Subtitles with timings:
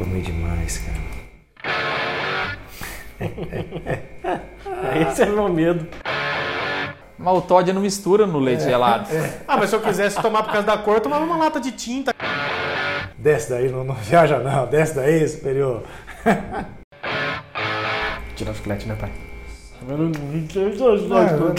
[0.00, 0.98] Comi demais, cara.
[5.10, 5.86] Esse é meu medo.
[7.18, 9.10] Mas o Todd não mistura no leite gelado.
[9.46, 11.72] Ah, mas se eu quisesse tomar por causa da cor, eu tomava uma lata de
[11.72, 12.14] tinta.
[13.18, 14.66] Desce daí, não, não viaja não.
[14.66, 15.82] Desce daí, superior.
[18.34, 19.12] Tira o chiclete, né, pai?
[19.86, 19.98] Não,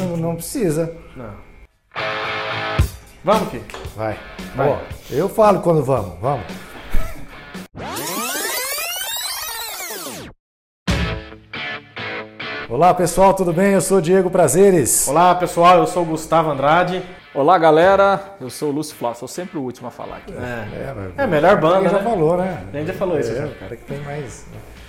[0.07, 0.97] não, não precisa.
[1.15, 1.35] Não.
[3.23, 3.65] Vamos, filho.
[3.95, 4.17] Vai.
[4.55, 4.81] Vai.
[5.11, 6.19] Eu falo quando vamos.
[6.19, 6.70] Vamos.
[12.71, 13.73] Olá pessoal, tudo bem?
[13.73, 15.05] Eu sou o Diego Prazeres.
[15.05, 15.79] Olá, pessoal.
[15.79, 17.03] Eu sou o Gustavo Andrade.
[17.35, 18.37] Olá, galera.
[18.39, 19.19] Eu sou o Lúcio Flávio.
[19.19, 20.33] Sou sempre o último a falar aqui.
[20.33, 22.03] É, É, é a melhor banda, Quem já né?
[22.09, 22.63] falou, né?
[22.73, 23.29] A gente já falou isso.
[23.29, 23.45] É, já.
[23.47, 24.45] o cara que tem mais.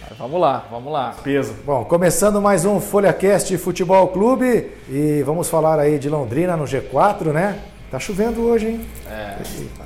[0.08, 1.12] Mas Vamos lá, vamos lá.
[1.24, 1.54] Peso.
[1.66, 7.32] Bom, começando mais um FolhaCast Futebol Clube e vamos falar aí de Londrina no G4,
[7.32, 7.58] né?
[7.92, 8.80] Tá chovendo hoje, hein?
[9.06, 9.36] É,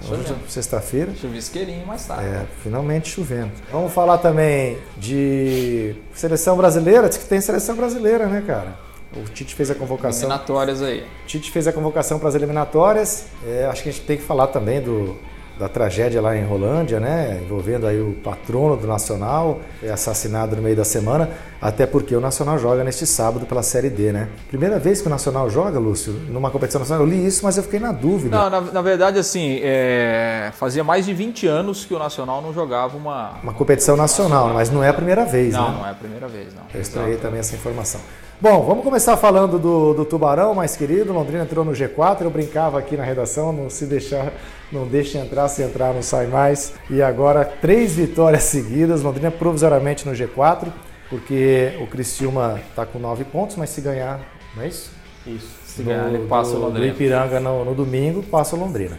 [0.09, 1.13] Hoje, sexta-feira.
[1.21, 2.23] chuvisqueirinho, mas tá.
[2.23, 3.51] É, finalmente chovendo.
[3.73, 7.09] Vamos falar também de seleção brasileira.
[7.09, 8.79] Diz que tem seleção brasileira, né, cara?
[9.13, 10.29] O Tite fez a convocação.
[10.29, 11.01] Eliminatórias aí.
[11.01, 13.25] O Tite fez a convocação para as eliminatórias.
[13.45, 15.17] É, acho que a gente tem que falar também do,
[15.59, 17.41] da tragédia lá em Rolândia, né?
[17.43, 21.31] Envolvendo aí o patrono do Nacional, é assassinado no meio da semana.
[21.61, 24.29] Até porque o Nacional joga neste sábado pela Série D, né?
[24.49, 27.05] Primeira vez que o Nacional joga, Lúcio, numa competição nacional.
[27.05, 28.37] Eu li isso, mas eu fiquei na dúvida.
[28.37, 32.53] Não, na, na verdade, assim, é, fazia mais de 20 anos que o Nacional não
[32.53, 33.33] jogava uma.
[33.43, 35.79] Uma competição nacional, mas não é a primeira vez, Não, né?
[35.79, 36.63] não é a primeira vez, não.
[36.75, 38.01] Eu estranhei também essa informação.
[38.39, 41.11] Bom, vamos começar falando do, do Tubarão, mais querido.
[41.11, 42.21] Londrina entrou no G4.
[42.21, 44.31] Eu brincava aqui na redação, não se deixar,
[44.71, 46.75] não deixa entrar, se entrar não sai mais.
[46.91, 49.01] E agora três vitórias seguidas.
[49.01, 50.69] Londrina provisoriamente no G4,
[51.09, 54.21] porque o Criciúma está com nove pontos, mas se ganhar,
[54.55, 54.91] não é isso?
[55.27, 55.49] Isso.
[55.65, 56.89] Se ganhar, ele passa do, o do Londrina.
[56.89, 58.99] Ipiranga no, no domingo, passa o Londrina.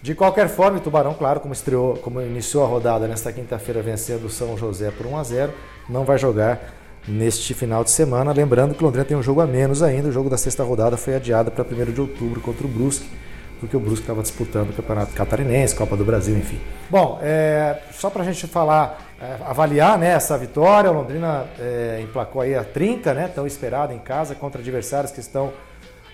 [0.00, 4.26] De qualquer forma, o Tubarão, claro, como estreou, como iniciou a rodada nesta quinta-feira vencendo
[4.26, 5.52] o São José por 1 a 0,
[5.88, 8.32] não vai jogar neste final de semana.
[8.32, 10.08] Lembrando que Londrina tem um jogo a menos ainda.
[10.08, 13.06] O jogo da sexta rodada foi adiado para 1 de outubro contra o Brusque,
[13.58, 16.60] porque o Brusque estava disputando o Campeonato Catarinense, Copa do Brasil, enfim.
[16.88, 22.00] Bom, é, só para a gente falar, é, avaliar né, essa vitória, o Londrina é,
[22.02, 25.52] emplacou aí a trinca, né, tão esperada em casa, contra adversários que estão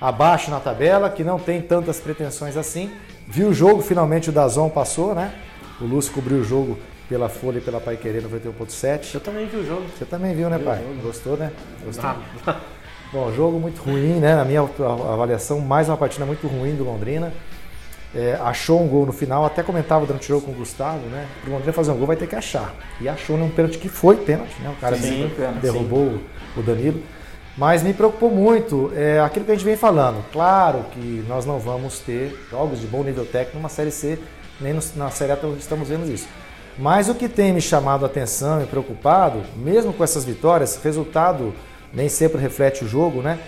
[0.00, 2.90] abaixo na tabela, que não tem tantas pretensões assim.
[3.26, 5.32] Viu o jogo, finalmente o Dazon passou, né?
[5.80, 9.14] O Lúcio cobriu o jogo pela Folha e pela Pai Querer 91.7.
[9.14, 9.84] Eu também vi o jogo.
[9.96, 10.80] Você também viu, né, pai?
[10.82, 11.02] o jogo.
[11.02, 11.52] Gostou, né?
[11.84, 12.14] Gostou.
[13.12, 14.34] Bom, jogo muito ruim, né?
[14.34, 17.32] Na minha avaliação, mais uma partida muito ruim do Londrina.
[18.14, 21.26] É, achou um gol no final, até comentava durante o jogo com o Gustavo, né?
[21.40, 22.74] Para o Londrina fazer um gol vai ter que achar.
[23.00, 24.70] E achou num pênalti que foi pênalti, né?
[24.76, 26.18] O cara Sim, pênalti, derrubou
[26.56, 27.02] o Danilo.
[27.56, 30.22] Mas me preocupou muito é, aquilo que a gente vem falando.
[30.32, 34.18] Claro que nós não vamos ter jogos de bom nível técnico numa Série C,
[34.60, 36.28] nem no- na Série A estamos vendo isso.
[36.78, 41.54] Mas o que tem me chamado a atenção e preocupado, mesmo com essas vitórias, resultado
[41.92, 43.38] nem sempre reflete o jogo, né?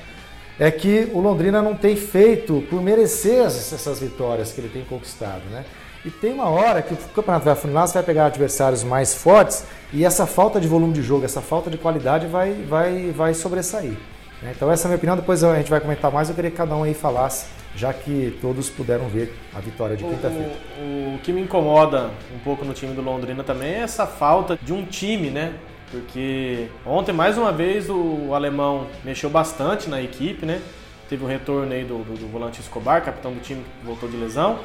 [0.58, 4.82] É que o Londrina não tem feito por merecer as- essas vitórias que ele tem
[4.84, 5.64] conquistado, né?
[6.04, 9.64] E tem uma hora que o campeonato vai afunilar, você vai pegar adversários mais fortes
[9.92, 13.96] e essa falta de volume de jogo, essa falta de qualidade vai, vai, vai sobressair.
[14.42, 14.52] Né?
[14.54, 16.56] Então essa é a minha opinião, depois a gente vai comentar mais, eu queria que
[16.56, 20.52] cada um aí falasse, já que todos puderam ver a vitória de quinta-feira.
[20.80, 24.58] O, o que me incomoda um pouco no time do Londrina também é essa falta
[24.62, 25.54] de um time, né?
[25.90, 30.60] Porque ontem, mais uma vez, o alemão mexeu bastante na equipe, né?
[31.08, 34.16] Teve o retorno aí do, do, do volante Escobar, capitão do time que voltou de
[34.16, 34.58] lesão.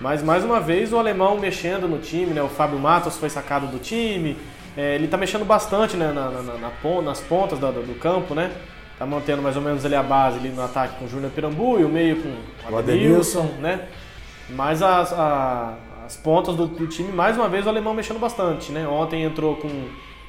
[0.00, 2.42] Mas mais uma vez o alemão mexendo no time, né?
[2.42, 4.36] O Fábio Matos foi sacado do time.
[4.76, 6.10] É, ele tá mexendo bastante né?
[6.12, 8.50] na, na- na- nas pontas do, do campo, né?
[8.98, 11.80] Tá mantendo mais ou menos ali a base ali no ataque com o Júnior Pirambu
[11.80, 12.28] e o meio com
[12.70, 13.80] O Ademilson, né?
[14.50, 15.74] Mas as, a-
[16.06, 18.86] as pontas do, do time, mais uma vez, o alemão mexendo bastante, né?
[18.86, 19.68] Ontem entrou com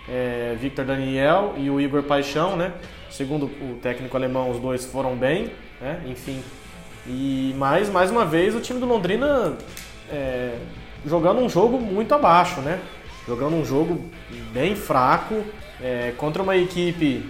[0.09, 2.73] é, Victor Daniel e o Igor Paixão, né?
[3.09, 6.01] Segundo o técnico alemão, os dois foram bem, né?
[6.07, 6.41] Enfim.
[7.07, 9.53] E mais, mais uma vez, o time do Londrina
[10.11, 10.55] é,
[11.05, 12.79] jogando um jogo muito abaixo, né?
[13.27, 14.01] Jogando um jogo
[14.53, 15.43] bem fraco
[15.81, 17.25] é, contra uma equipe,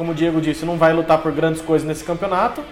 [0.00, 2.64] como o Diego disse, não vai lutar por grandes coisas nesse campeonato.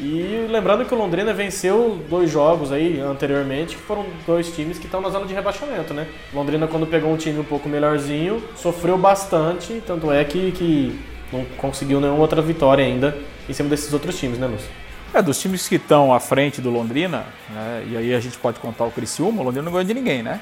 [0.00, 4.86] E lembrando que o Londrina venceu dois jogos aí anteriormente, que foram dois times que
[4.86, 6.06] estão na zona de rebaixamento, né?
[6.32, 10.98] Londrina, quando pegou um time um pouco melhorzinho, sofreu bastante, tanto é que, que
[11.30, 13.14] não conseguiu nenhuma outra vitória ainda
[13.46, 14.70] em cima desses outros times, né, Lúcio?
[15.12, 18.58] É, dos times que estão à frente do Londrina, né, e aí a gente pode
[18.58, 20.40] contar o Criciúma, o Londrina não ganhou de ninguém, né?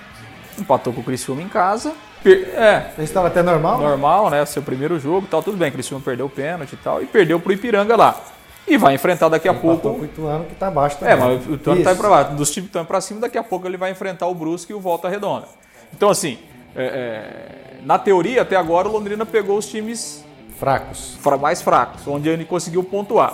[0.59, 1.93] Empatou com o Criciúma em casa.
[2.23, 3.79] per- É, estava até normal?
[3.79, 4.45] normal, né?
[4.45, 5.71] Seu primeiro jogo e tal, tudo bem.
[5.71, 8.21] Criciúma perdeu o pênalti e tal, e perdeu pro Ipiranga lá.
[8.67, 9.97] E vai enfrentar daqui a Empatou pouco.
[9.99, 11.15] com o Ituano que está abaixo também.
[11.15, 12.01] É, mas o Ituano tá Isso.
[12.01, 12.33] pra baixo.
[12.35, 14.75] Dos times que estão pra cima, daqui a pouco ele vai enfrentar o Brusque e
[14.75, 15.47] o Volta Redonda.
[15.95, 16.39] Então, assim,
[16.77, 20.23] é, é, na teoria, até agora, o Londrina pegou os times
[20.59, 23.33] fracos, mais fracos, onde ele conseguiu pontuar.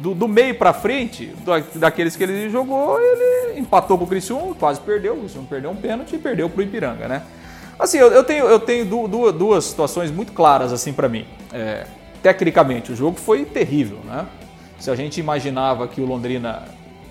[0.00, 1.32] Do, do meio para frente,
[1.74, 5.76] daqueles que ele jogou, ele empatou com o Criciúma, quase perdeu, o Criciúma perdeu um
[5.76, 7.22] pênalti e perdeu para o Ipiranga, né?
[7.78, 11.26] Assim, eu, eu, tenho, eu tenho duas, duas situações muito claras assim para mim.
[11.52, 11.86] É,
[12.22, 14.26] tecnicamente, o jogo foi terrível, né?
[14.78, 16.64] Se a gente imaginava que o Londrina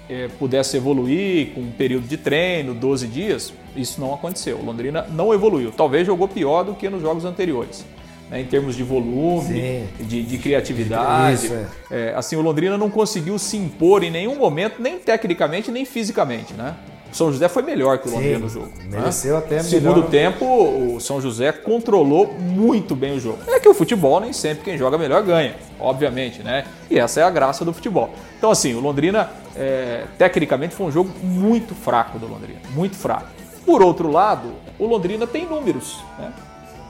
[0.09, 4.57] é, pudesse evoluir com um período de treino, 12 dias, isso não aconteceu.
[4.57, 5.71] O Londrina não evoluiu.
[5.71, 7.85] Talvez jogou pior do que nos jogos anteriores.
[8.29, 11.45] Né, em termos de volume, de, de, criatividade.
[11.45, 11.67] Isso, é.
[11.91, 16.53] É, assim, o Londrina não conseguiu se impor em nenhum momento, nem tecnicamente, nem fisicamente.
[16.53, 16.75] Né?
[17.11, 18.71] O São José foi melhor que o Londrina Sim, no jogo.
[18.77, 18.99] Né?
[18.99, 19.39] Mereceu né?
[19.39, 20.09] até Segundo melhor.
[20.09, 23.37] tempo, o São José controlou muito bem o jogo.
[23.47, 26.65] É que o futebol nem sempre quem joga melhor ganha, obviamente, né?
[26.89, 28.09] E essa é a graça do futebol.
[28.37, 33.27] Então, assim, o Londrina, é, tecnicamente, foi um jogo muito fraco do Londrina, muito fraco.
[33.65, 36.33] Por outro lado, o Londrina tem números, né?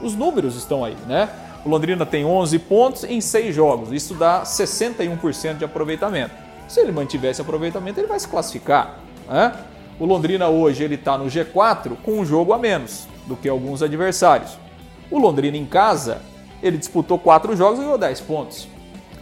[0.00, 1.28] Os números estão aí, né?
[1.64, 6.32] O Londrina tem 11 pontos em 6 jogos, isso dá 61% de aproveitamento.
[6.68, 8.98] Se ele mantiver esse aproveitamento, ele vai se classificar,
[9.28, 9.52] né?
[9.98, 13.82] O Londrina hoje ele está no G4 com um jogo a menos do que alguns
[13.82, 14.58] adversários.
[15.10, 16.20] O Londrina em casa,
[16.62, 18.68] ele disputou 4 jogos e ganhou 10 pontos.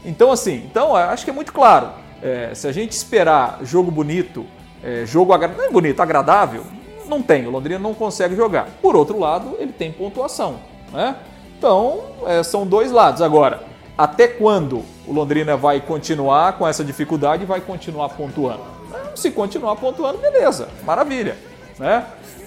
[0.05, 1.91] Então, assim, então acho que é muito claro.
[2.23, 4.45] É, se a gente esperar jogo bonito,
[4.83, 6.65] é, jogo não é bonito, agradável,
[7.09, 8.69] não tem, o Londrina não consegue jogar.
[8.81, 10.57] Por outro lado, ele tem pontuação.
[10.93, 11.17] Né?
[11.59, 13.23] Então, é, são dois lados.
[13.23, 13.65] Agora,
[13.97, 18.63] até quando o Londrina vai continuar com essa dificuldade e vai continuar pontuando?
[18.93, 21.37] É, se continuar pontuando, beleza, maravilha.
[21.79, 22.05] Né?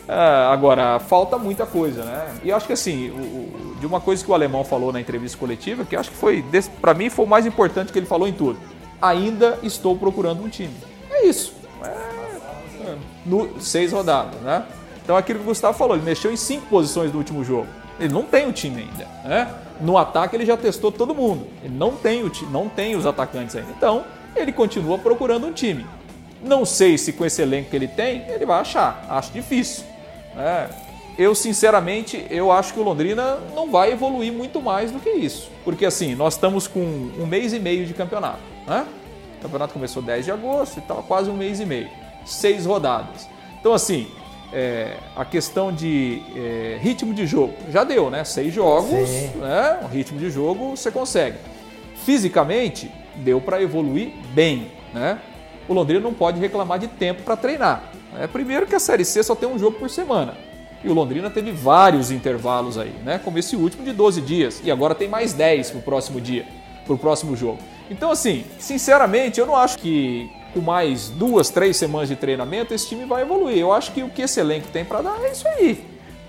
[0.08, 0.14] É,
[0.52, 2.36] agora, falta muita coisa, né?
[2.44, 5.38] E acho que assim, o, o, de uma coisa que o alemão falou na entrevista
[5.38, 6.44] coletiva, que acho que foi,
[6.80, 8.58] para mim, foi o mais importante que ele falou em tudo.
[9.02, 10.74] Ainda estou procurando um time.
[11.12, 11.54] É isso.
[13.28, 14.64] No, seis rodadas, né?
[15.04, 17.68] Então aquilo que o Gustavo falou, ele mexeu em cinco posições no último jogo.
[18.00, 19.54] Ele não tem o time ainda, né?
[19.80, 21.48] No ataque ele já testou todo mundo.
[21.64, 23.70] Ele não tem o não tem os atacantes ainda.
[23.72, 24.04] Então
[24.36, 25.86] ele continua procurando um time.
[26.44, 29.06] Não sei se com esse elenco que ele tem ele vai achar.
[29.10, 29.86] Acho difícil.
[30.36, 30.70] Né?
[31.18, 35.50] Eu sinceramente eu acho que o Londrina não vai evoluir muito mais do que isso,
[35.66, 38.86] porque assim nós estamos com um mês e meio de campeonato, né?
[39.40, 41.90] O campeonato começou 10 de agosto e tal, quase um mês e meio
[42.28, 43.28] seis rodadas.
[43.60, 44.08] Então, assim,
[44.54, 48.24] é, a questão de é, ritmo de jogo, já deu, né?
[48.24, 49.80] Seis jogos, né?
[49.84, 51.38] Um ritmo de jogo você consegue.
[52.06, 55.20] Fisicamente, deu para evoluir bem, né?
[55.68, 57.92] O Londrina não pode reclamar de tempo para treinar.
[58.18, 60.36] É, primeiro que a Série C só tem um jogo por semana.
[60.84, 63.20] E o Londrina teve vários intervalos aí, né?
[63.24, 64.62] Como esse último de 12 dias.
[64.64, 66.46] E agora tem mais 10 para o próximo dia,
[66.86, 67.58] para o próximo jogo.
[67.90, 72.88] Então, assim, sinceramente, eu não acho que com mais duas, três semanas de treinamento, esse
[72.88, 73.60] time vai evoluir.
[73.60, 75.86] Eu acho que o que esse elenco tem para dar é isso aí.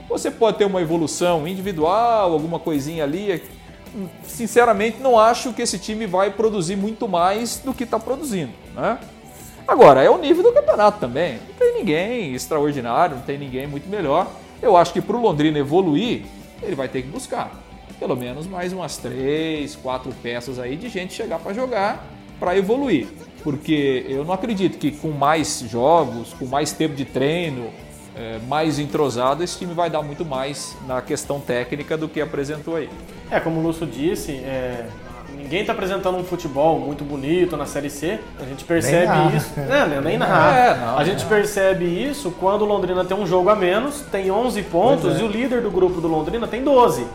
[0.07, 3.43] Você pode ter uma evolução individual, alguma coisinha ali.
[4.23, 8.53] Sinceramente, não acho que esse time vai produzir muito mais do que está produzindo.
[8.75, 8.99] Né?
[9.67, 11.39] Agora, é o nível do campeonato também.
[11.49, 14.31] Não tem ninguém extraordinário, não tem ninguém muito melhor.
[14.61, 16.25] Eu acho que para o Londrina evoluir,
[16.63, 17.65] ele vai ter que buscar
[17.99, 22.07] pelo menos mais umas três, quatro peças aí de gente chegar para jogar,
[22.39, 23.09] para evoluir
[23.43, 27.71] porque eu não acredito que com mais jogos, com mais tempo de treino,
[28.17, 32.77] é, mais entrosado, esse time vai dar muito mais na questão técnica do que apresentou
[32.77, 32.91] aí.
[33.31, 34.87] É, como o Lúcio disse, é,
[35.37, 38.19] ninguém está apresentando um futebol muito bonito na Série C.
[38.41, 39.53] A gente percebe nem isso.
[39.57, 40.57] Não, nem nada.
[40.57, 41.29] É, não, a gente não.
[41.29, 45.21] percebe isso quando o Londrina tem um jogo a menos, tem 11 pontos é.
[45.21, 47.07] e o líder do grupo do Londrina tem 12.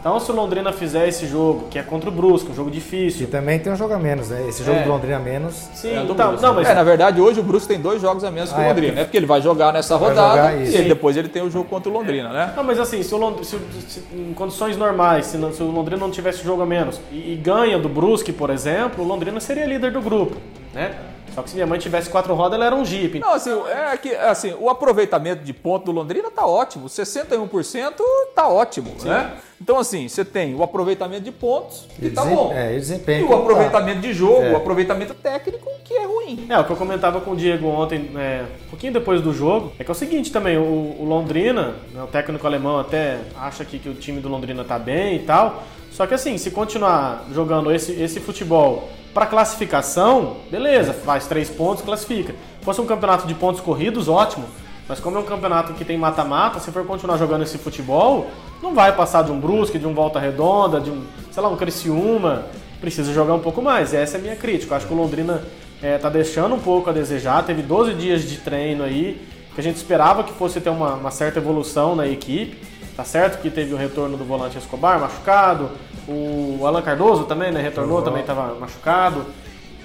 [0.00, 3.24] Então, se o Londrina fizer esse jogo, que é contra o Brusque, um jogo difícil.
[3.24, 4.46] E também tem um jogo a menos, né?
[4.48, 4.82] Esse jogo é.
[4.82, 5.54] do Londrina a menos.
[5.74, 6.68] Sim, é então, não, mas...
[6.68, 8.68] é, na verdade, hoje o Brusque tem dois jogos a menos ah, que o é,
[8.68, 9.04] Londrina, né?
[9.04, 11.68] Porque ele vai jogar nessa vai rodada jogar e ele, depois ele tem o jogo
[11.68, 12.52] contra o Londrina, né?
[12.56, 15.70] Não, mas assim, se, o Londrina, se, se em condições normais, se, não, se, o
[15.70, 19.40] Londrina não tivesse jogo a menos e, e ganha do Brusque, por exemplo, o Londrina
[19.40, 20.36] seria líder do grupo,
[20.72, 20.92] né?
[21.38, 23.20] Só que se minha mãe tivesse quatro rodas, ela era um Jeep.
[23.20, 26.88] Não, assim, é que assim, o aproveitamento de ponto do Londrina tá ótimo.
[26.88, 27.92] 61%
[28.34, 29.08] tá ótimo, Sim.
[29.08, 29.36] né?
[29.60, 32.52] Então, assim, você tem o aproveitamento de pontos, que tá bom.
[32.52, 33.26] É, desempenho.
[33.26, 34.52] E o aproveitamento de jogo, é.
[34.52, 36.46] o aproveitamento técnico, que é ruim.
[36.48, 39.72] É, o que eu comentava com o Diego ontem, é, um pouquinho depois do jogo,
[39.78, 43.62] é que é o seguinte também, o, o Londrina, né, o técnico alemão até acha
[43.62, 45.62] aqui que o time do Londrina tá bem e tal.
[45.98, 51.82] Só que assim, se continuar jogando esse, esse futebol para classificação, beleza, faz três pontos,
[51.82, 52.34] classifica.
[52.60, 54.46] Se fosse um campeonato de pontos corridos, ótimo.
[54.88, 58.30] Mas como é um campeonato que tem mata-mata, se for continuar jogando esse futebol,
[58.62, 61.02] não vai passar de um Brusque, de um Volta Redonda, de um,
[61.32, 62.44] sei lá, um Criciúma.
[62.80, 63.92] Precisa jogar um pouco mais.
[63.92, 64.74] Essa é a minha crítica.
[64.74, 65.42] Eu acho que o Londrina
[65.82, 67.44] é, tá deixando um pouco a desejar.
[67.44, 69.20] Teve 12 dias de treino aí,
[69.52, 72.56] que a gente esperava que fosse ter uma, uma certa evolução na equipe.
[72.98, 75.70] Tá certo que teve o retorno do volante Escobar machucado,
[76.08, 77.60] o Alan Cardoso também, né?
[77.60, 79.26] Retornou, também estava machucado.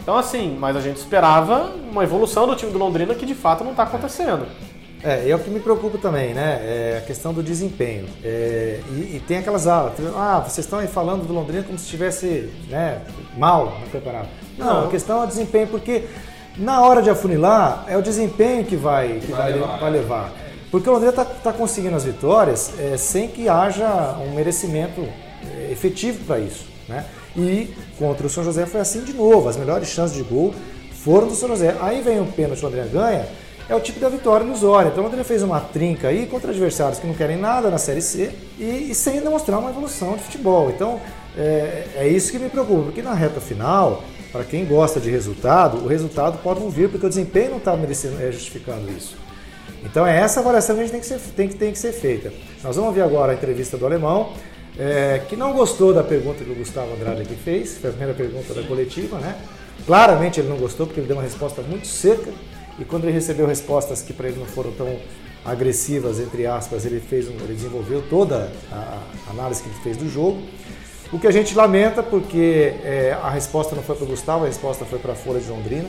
[0.02, 3.64] Então, assim, mas a gente esperava uma evolução do time do Londrina que de fato
[3.64, 4.46] não está acontecendo.
[5.04, 6.60] É, é o que me preocupa também, né?
[6.62, 8.06] É a questão do desempenho.
[8.24, 9.94] É, e, e, tem aquelas aulas.
[10.16, 13.02] Ah, vocês estão aí falando do Londrina como se estivesse né,
[13.38, 14.30] mal no campeonato.
[14.58, 16.06] Não, não, a questão é o desempenho, porque
[16.58, 19.78] na hora de afunilar, é o desempenho que vai, que vai, vai, levar.
[19.80, 20.32] vai levar.
[20.72, 25.23] Porque o Londrina está tá conseguindo as vitórias é, sem que haja um merecimento é,
[25.72, 26.66] efetivo para isso.
[26.88, 27.06] Né?
[27.36, 29.48] E contra o São José foi assim de novo.
[29.50, 30.54] As melhores chances de gol
[31.04, 31.76] foram do São José.
[31.80, 33.28] Aí vem o pênalti, o Londrina ganha
[33.70, 34.90] é o tipo da vitória ilusória.
[34.90, 38.02] Então o Londrina fez uma trinca aí contra adversários que não querem nada na Série
[38.02, 40.70] C e, e sem demonstrar uma evolução de futebol.
[40.70, 41.00] Então
[41.38, 45.78] é, é, isso que me preocupa, porque na reta final, para quem gosta de resultado,
[45.78, 49.18] o resultado pode não vir, porque o desempenho não está é, justificando isso.
[49.84, 52.32] Então é essa avaliação que a gente tem que, ser, tem, tem que ser feita.
[52.64, 54.34] Nós vamos ver agora a entrevista do alemão,
[54.78, 58.16] é, que não gostou da pergunta que o Gustavo Andrade aqui fez, foi a primeira
[58.16, 59.36] pergunta da coletiva, né?
[59.86, 62.32] Claramente ele não gostou, porque ele deu uma resposta muito seca
[62.80, 64.98] e quando ele recebeu respostas que para ele não foram tão
[65.46, 70.10] agressivas, entre aspas, ele, fez um, ele desenvolveu toda a, análise que ele fez do
[70.10, 70.42] jogo.
[71.12, 74.48] O que a gente lamenta, porque é, a resposta não foi para o Gustavo, a
[74.48, 75.88] resposta foi para a Folha de Londrina.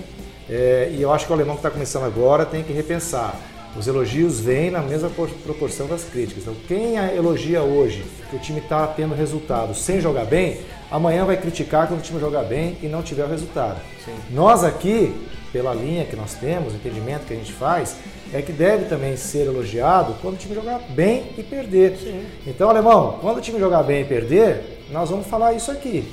[0.51, 3.41] É, e eu acho que o alemão que está começando agora tem que repensar.
[3.77, 6.45] Os elogios vêm na mesma proporção das críticas.
[6.45, 11.37] Então, quem elogia hoje que o time está tendo resultado sem jogar bem, amanhã vai
[11.37, 13.81] criticar quando o time jogar bem e não tiver o resultado.
[14.05, 14.15] Sim.
[14.31, 15.13] Nós aqui
[15.53, 17.97] pela linha que nós temos, o entendimento que a gente faz,
[18.33, 21.97] é que deve também ser elogiado quando o time jogar bem e perder.
[21.97, 22.27] Sim.
[22.45, 26.13] Então, alemão, quando o time jogar bem e perder, nós vamos falar isso aqui.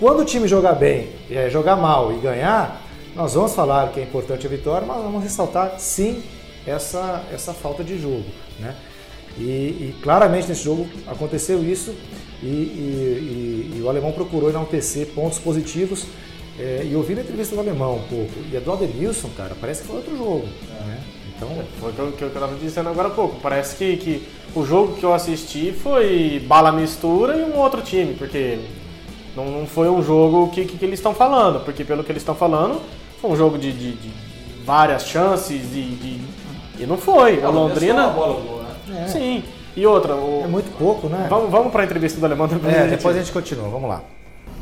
[0.00, 2.82] Quando o time jogar bem, é, jogar mal e ganhar,
[3.14, 6.22] nós vamos falar que é importante a vitória, mas vamos ressaltar sim
[6.70, 8.24] essa, essa falta de jogo.
[8.58, 8.74] Né?
[9.38, 11.94] E, e claramente nesse jogo aconteceu isso
[12.42, 16.06] e, e, e o alemão procurou enaltecer pontos positivos
[16.58, 19.82] é, e ouvindo a entrevista do alemão um pouco, e a do Adenilson, cara, parece
[19.82, 20.46] que foi outro jogo.
[20.86, 21.00] Né?
[21.36, 21.48] Então...
[21.80, 23.36] Foi o que eu, que eu estava dizendo agora há pouco.
[23.40, 28.14] Parece que, que o jogo que eu assisti foi bala mistura e um outro time,
[28.14, 28.58] porque
[29.34, 32.20] não, não foi um jogo que, que, que eles estão falando, porque pelo que eles
[32.20, 32.82] estão falando,
[33.20, 34.10] foi um jogo de, de, de
[34.64, 36.18] várias chances de, de,
[36.80, 37.42] e não foi.
[37.42, 38.08] A Londrina.
[38.08, 39.04] Bola boa, né?
[39.04, 39.08] é.
[39.08, 39.44] Sim.
[39.76, 40.14] E outra.
[40.14, 40.42] O...
[40.44, 41.26] É muito pouco, né?
[41.28, 42.74] Vamos, vamos para a entrevista do alemão depois.
[42.74, 42.90] É, a gente...
[42.90, 43.68] depois a gente continua.
[43.68, 44.02] Vamos lá.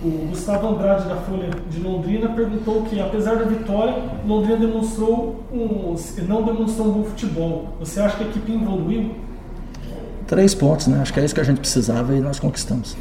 [0.03, 5.97] O Gustavo Andrade da Folha de Londrina perguntou que, apesar da vitória, Londrina demonstrou um,
[6.29, 7.75] não demonstrou um bom futebol.
[7.81, 9.17] Você acha que a equipe evoluiu?
[10.27, 11.01] Três pontos, né?
[11.01, 12.97] Acho que é isso que a gente precisava e nós conquistamos.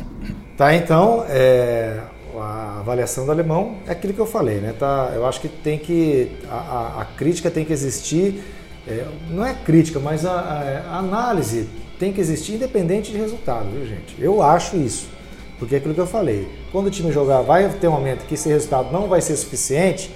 [0.57, 1.99] Tá, então, é,
[2.35, 4.73] a avaliação do alemão é aquilo que eu falei, né?
[4.73, 6.31] Tá, eu acho que tem que.
[6.49, 8.43] A, a crítica tem que existir.
[8.87, 10.31] É, não é crítica, mas a,
[10.89, 11.67] a, análise
[11.99, 14.15] tem que existir independente de resultado, viu, gente?
[14.19, 15.07] Eu acho isso.
[15.59, 18.35] Porque é aquilo que eu falei, quando o time jogar, vai ter um momento que
[18.35, 20.11] esse resultado não vai ser suficiente,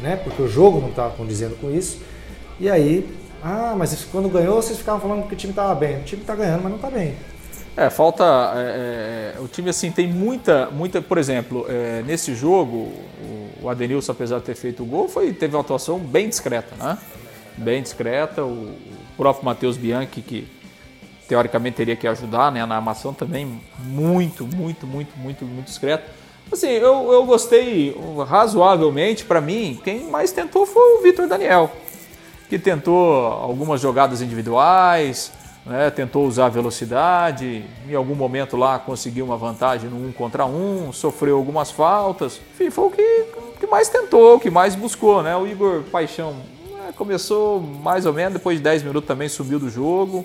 [0.00, 2.00] né, porque o jogo não está condizendo com isso,
[2.60, 3.04] e aí,
[3.42, 5.98] ah, mas quando ganhou vocês ficavam falando que o time estava bem.
[5.98, 7.14] O time está ganhando, mas não está bem.
[7.76, 8.24] É, falta.
[8.54, 11.02] É, é, o time assim tem muita, muita.
[11.02, 12.92] Por exemplo, é, nesse jogo,
[13.60, 16.96] o, Adenilson, apesar de ter feito o gol, foi, teve uma atuação bem discreta, né?
[17.56, 18.44] Bem discreta.
[18.44, 18.74] O,
[19.16, 20.48] próprio Matheus Bianchi, que
[21.28, 26.10] teoricamente teria que ajudar né, na armação também, muito, muito, muito, muito, muito discreto.
[26.52, 27.96] Assim, eu, eu gostei
[28.28, 31.70] razoavelmente, para mim, quem mais tentou foi o Vitor Daniel,
[32.48, 35.32] que tentou algumas jogadas individuais,
[35.64, 40.92] né, tentou usar velocidade, em algum momento lá conseguiu uma vantagem no um contra um,
[40.92, 43.24] sofreu algumas faltas, enfim, foi o que,
[43.58, 45.34] que mais tentou, o que mais buscou, né?
[45.34, 46.36] O Igor Paixão
[46.94, 50.24] começou mais ou menos, depois de 10 minutos também subiu do jogo,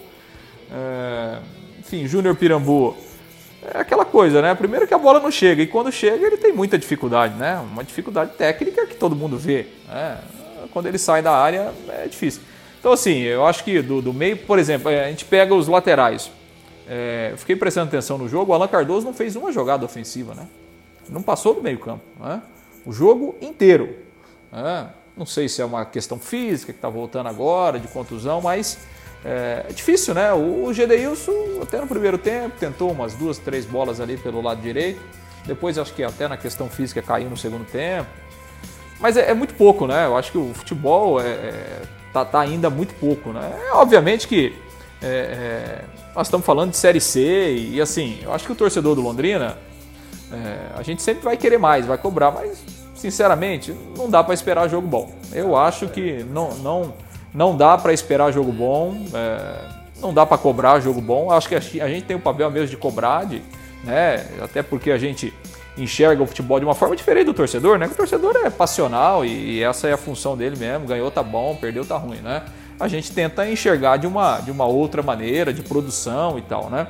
[0.71, 1.39] é,
[1.79, 2.95] enfim, Júnior Pirambu.
[3.73, 4.55] É aquela coisa, né?
[4.55, 7.57] Primeiro que a bola não chega, e quando chega ele tem muita dificuldade, né?
[7.59, 9.67] Uma dificuldade técnica que todo mundo vê.
[9.87, 10.17] Né?
[10.71, 12.41] Quando ele sai da área é difícil.
[12.79, 15.67] Então, assim, eu acho que do, do meio, por exemplo, é, a gente pega os
[15.67, 16.31] laterais.
[16.87, 20.47] É, fiquei prestando atenção no jogo, o Alan Cardoso não fez uma jogada ofensiva, né?
[21.09, 22.03] Não passou do meio-campo.
[22.19, 22.41] Né?
[22.85, 23.95] O jogo inteiro.
[24.51, 24.89] Né?
[25.19, 28.77] Não sei se é uma questão física que está voltando agora, de contusão, mas
[29.25, 30.31] é, é, difícil, né?
[30.31, 34.61] O, o Gedeilson, até no primeiro tempo, tentou umas duas, três bolas ali pelo lado
[34.61, 35.01] direito.
[35.45, 38.07] Depois, acho que até na questão física caiu no segundo tempo.
[38.97, 40.05] Mas é, é muito pouco, né?
[40.05, 41.81] Eu acho que o futebol é, é
[42.13, 43.51] tá, tá, ainda muito pouco, né?
[43.67, 44.55] É, obviamente que
[45.01, 45.81] é,
[46.15, 49.57] nós estamos falando de Série C e, assim, eu acho que o torcedor do Londrina,
[50.77, 54.87] a gente sempre vai querer mais, vai cobrar, mas sinceramente, não dá para esperar jogo
[54.87, 55.09] bom.
[55.31, 56.93] Eu acho que não, não
[57.33, 58.95] não dá para esperar jogo bom.
[59.13, 61.31] É, não dá para cobrar jogo bom.
[61.31, 63.41] Acho que a gente tem o papel mesmo de cobrar, de,
[63.83, 64.25] né?
[64.41, 65.33] Até porque a gente
[65.77, 67.87] enxerga o futebol de uma forma diferente do torcedor, né?
[67.87, 70.87] O torcedor é passional e essa é a função dele mesmo.
[70.87, 72.43] Ganhou tá bom, perdeu tá ruim, né?
[72.79, 76.87] A gente tenta enxergar de uma, de uma outra maneira, de produção e tal, né?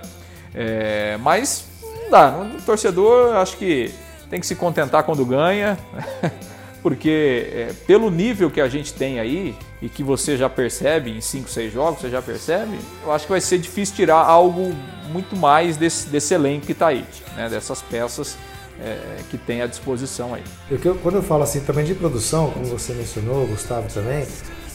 [0.53, 2.29] É, mas não dá.
[2.57, 3.91] O torcedor acho que
[4.29, 5.77] tem que se contentar quando ganha.
[6.81, 11.21] porque é, pelo nível que a gente tem aí e que você já percebe em
[11.21, 14.73] 5, 6 jogos, você já percebe, eu acho que vai ser difícil tirar algo
[15.11, 17.05] muito mais desse, desse elenco que está aí,
[17.35, 17.49] né?
[17.49, 18.37] dessas peças
[18.81, 20.43] é, que tem à disposição aí.
[20.69, 24.25] Eu, quando eu falo assim também de produção, como você mencionou, Gustavo também,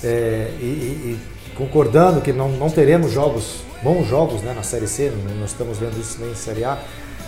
[0.02, 1.18] é, e, e,
[1.54, 5.98] concordando que não, não teremos jogos, bons jogos né, na Série C, nós estamos vendo
[5.98, 6.78] isso nem em Série A,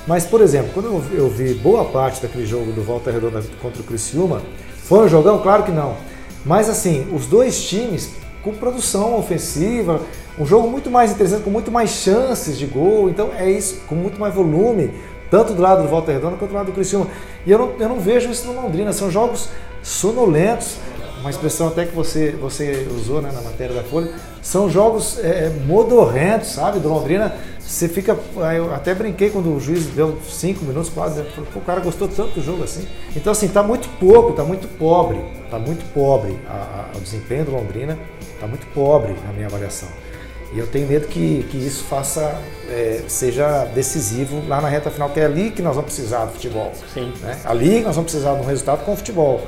[0.06, 3.84] mas, por exemplo, quando eu, vi boa parte daquele jogo do Volta Redonda contra o
[3.84, 4.40] Criciúma,
[4.76, 5.40] foi um jogão?
[5.40, 5.96] Claro que não.
[6.44, 10.00] Mas assim, os dois times com produção ofensiva,
[10.38, 13.10] um jogo muito mais interessante, com muito mais chances de gol.
[13.10, 14.92] Então é isso, com muito mais volume,
[15.28, 17.08] tanto do lado do Volta Redonda quanto do lado do Criciúma.
[17.44, 19.48] E eu não, eu não vejo isso no Londrina, são jogos
[19.82, 20.76] sonolentos,
[21.20, 25.50] uma expressão até que você, você usou né, na matéria da Folha, são jogos é,
[25.66, 27.34] modorrentos, sabe, do Londrina.
[27.66, 28.16] Você fica.
[28.54, 31.20] Eu até brinquei quando o juiz deu cinco minutos quase.
[31.54, 32.86] o cara gostou tanto do jogo assim.
[33.14, 35.18] Então, assim, tá muito pouco, tá muito pobre.
[35.50, 37.98] Tá muito pobre a, a, o desempenho do Londrina.
[38.40, 39.88] Tá muito pobre na minha avaliação.
[40.52, 45.10] E eu tenho medo que, que isso faça, é, seja decisivo lá na reta final,
[45.10, 46.72] que é ali que nós vamos precisar do futebol.
[46.94, 47.12] Sim.
[47.20, 47.36] Né?
[47.44, 49.46] Ali nós vamos precisar de um resultado com o futebol.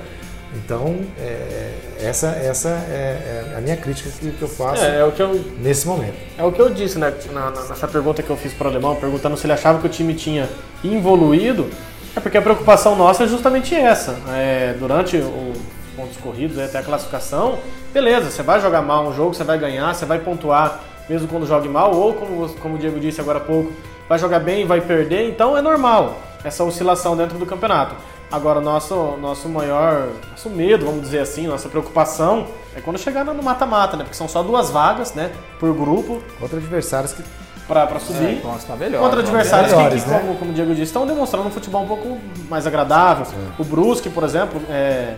[0.55, 5.05] Então, é, essa, essa é, é, a minha crítica que, que eu faço é, é,
[5.05, 6.17] o que eu, nesse momento.
[6.39, 8.97] É o que eu disse né, na, nessa pergunta que eu fiz para o Alemão,
[8.97, 10.49] perguntando se ele achava que o time tinha
[10.83, 11.69] evoluído.
[12.17, 14.17] É porque a preocupação nossa é justamente essa.
[14.31, 15.59] É, durante os
[15.95, 17.59] pontos corridos, até a classificação,
[17.93, 21.47] beleza, você vai jogar mal um jogo, você vai ganhar, você vai pontuar mesmo quando
[21.47, 23.73] jogue mal, ou como, como o Diego disse agora há pouco,
[24.09, 27.95] vai jogar bem, vai perder, então é normal essa oscilação dentro do campeonato.
[28.31, 33.43] Agora, nosso, nosso maior nosso medo, vamos dizer assim, nossa preocupação é quando chegar no
[33.43, 34.05] mata-mata, né?
[34.05, 35.33] Porque são só duas vagas, né?
[35.59, 36.23] Por grupo.
[36.39, 37.23] Contra adversários que.
[37.67, 38.25] Pra, pra subir.
[38.25, 40.21] É, então tá melhor, contra adversários melhores, que, né?
[40.21, 43.27] como, como o Diego disse, estão demonstrando um futebol um pouco mais agradável.
[43.27, 43.61] É.
[43.61, 45.17] O Brusque, por exemplo, é,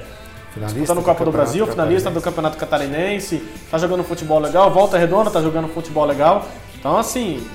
[0.52, 4.98] Finalista no Copa do, do Brasil, finalista do Campeonato Catarinense, tá jogando futebol legal, Volta
[4.98, 6.44] Redonda tá jogando futebol legal.
[6.76, 7.46] Então, assim,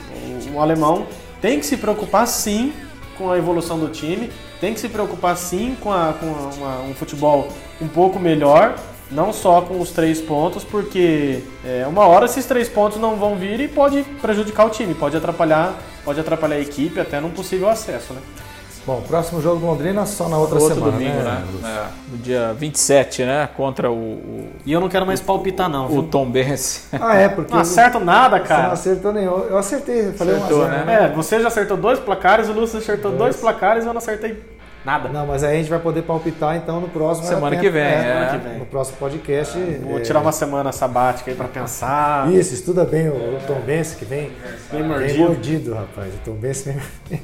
[0.53, 1.05] o, o alemão
[1.41, 2.73] tem que se preocupar sim
[3.17, 6.93] com a evolução do time, tem que se preocupar sim com, a, com uma, um
[6.93, 7.49] futebol
[7.81, 8.75] um pouco melhor,
[9.11, 13.35] não só com os três pontos, porque é, uma hora esses três pontos não vão
[13.35, 17.69] vir e pode prejudicar o time, pode atrapalhar, pode atrapalhar a equipe até num possível
[17.69, 18.21] acesso, né?
[18.85, 21.43] Bom, próximo jogo do Londrina só na outra Outro semana, domingo, né?
[21.59, 21.69] né?
[21.69, 23.49] É, no dia 27, né?
[23.57, 26.03] Contra o, o, E eu não quero mais palpitar não, o viu?
[26.03, 26.87] Tom Benz.
[26.93, 28.71] Ah, é, porque Não acerto nada, você não cara.
[28.73, 29.39] acertou nenhum.
[29.39, 31.03] Eu acertei, falei Acertou, uma zero, né?
[31.05, 33.23] É, você já acertou dois placares, o Lúcio acertou Dois.
[33.23, 34.39] dois placares e eu não acertei
[34.85, 35.09] nada.
[35.09, 37.27] Não, mas aí a gente vai poder palpitar então no próximo.
[37.27, 38.01] Semana é, que vem, é, é.
[38.03, 38.59] Semana que vem.
[38.59, 39.57] No próximo podcast.
[39.81, 42.31] Vou é, tirar uma semana sabática aí pra pensar.
[42.31, 44.31] Isso, estuda bem o, o Tom Benz, que vem
[44.71, 45.23] Bem bem mordido.
[45.23, 46.13] mordido, rapaz.
[46.13, 46.77] O Tom Benz vem.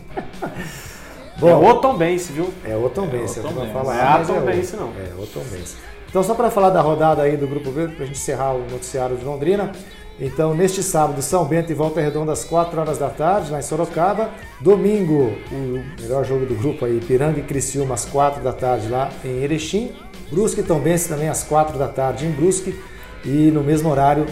[1.42, 2.54] É o Tom Benz, viu?
[2.66, 3.74] É o Tom Benz, eu Tom vou Benz.
[3.74, 3.94] falar.
[3.94, 4.88] Não é a Tom o- Benz, não.
[4.90, 5.78] É o Tom Benz.
[6.10, 8.60] Então, só para falar da rodada aí do Grupo B, para a gente encerrar o
[8.70, 9.72] noticiário de Londrina.
[10.20, 13.62] Então, neste sábado, São Bento e Volta Redonda às 4 horas da tarde, lá em
[13.64, 14.30] Sorocaba.
[14.60, 19.10] Domingo, o melhor jogo do grupo aí, Piranga e Criciúma às 4 da tarde lá
[19.24, 19.92] em Erechim.
[20.30, 22.78] Brusque e Tombense também às 4 da tarde em Brusque.
[23.26, 24.26] E no mesmo horário,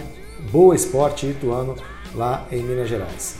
[0.51, 1.75] Boa Esporte e Ituano
[2.13, 3.37] lá em Minas Gerais.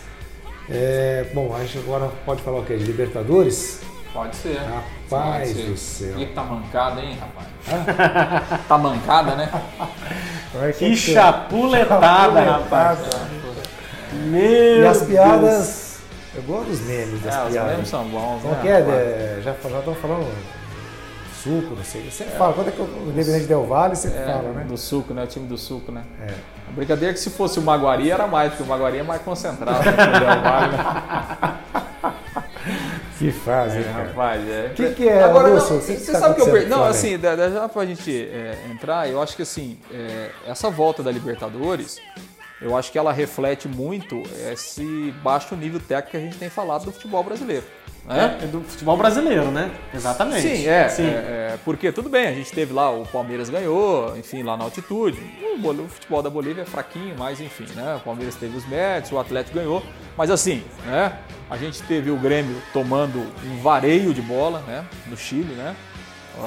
[0.72, 2.78] É, bom, a gente agora pode falar o quê?
[2.78, 3.82] De Libertadores?
[4.14, 4.58] Pode ser.
[4.58, 5.70] Rapaz Pode ser.
[5.70, 6.20] do céu.
[6.20, 8.62] Ih, tá mancada, hein, rapaz?
[8.68, 9.50] tá mancada, né?
[10.78, 13.00] Que chapuletada, rapaz.
[14.14, 15.10] Meu E as Deus.
[15.10, 15.90] piadas.
[16.36, 17.72] Eu gosto dos memes das É, os piadas.
[17.72, 18.60] memes são bons, Como né?
[18.62, 18.80] que é?
[18.80, 20.28] É, Já já estão falando
[21.44, 22.10] suco, não sei.
[22.10, 24.66] Você fala, quando é que o Independente Del Vale você É, fala, né?
[24.68, 25.24] Do suco, né?
[25.24, 26.04] O time do suco, né?
[26.22, 26.34] É.
[26.68, 29.22] A brincadeira é que se fosse o Maguari era mais, porque o Maguari é mais
[29.22, 29.80] concentrado.
[29.84, 29.92] né?
[29.92, 31.56] O Del Valle, né?
[33.18, 34.06] Que fase, É, cara.
[34.08, 34.68] rapaz, é.
[34.72, 35.76] O que, que é, Agora, não, Lúcio?
[35.76, 36.70] O você que que tá sabe que eu acontecendo per...
[36.70, 39.78] com o Não, assim, da- da- já pra gente é, entrar, eu acho que assim,
[39.92, 41.98] é, essa volta da Libertadores,
[42.62, 44.24] eu acho que ela reflete muito
[44.54, 47.66] esse baixo nível técnico que a gente tem falado do futebol brasileiro.
[48.10, 48.40] Né?
[48.42, 49.70] É, do futebol brasileiro, né?
[49.94, 50.42] Exatamente.
[50.42, 51.06] Sim, é, Sim.
[51.06, 51.08] é,
[51.54, 55.22] é, Porque tudo bem, a gente teve lá, o Palmeiras ganhou, enfim, lá na altitude.
[55.54, 57.96] O, Bol- o futebol da Bolívia é fraquinho, mas enfim, né?
[57.98, 59.84] O Palmeiras teve os méritos, o Atlético ganhou.
[60.18, 61.14] Mas assim, né?
[61.52, 64.84] A gente teve o Grêmio tomando um vareio de bola, né?
[65.08, 65.76] No Chile, né?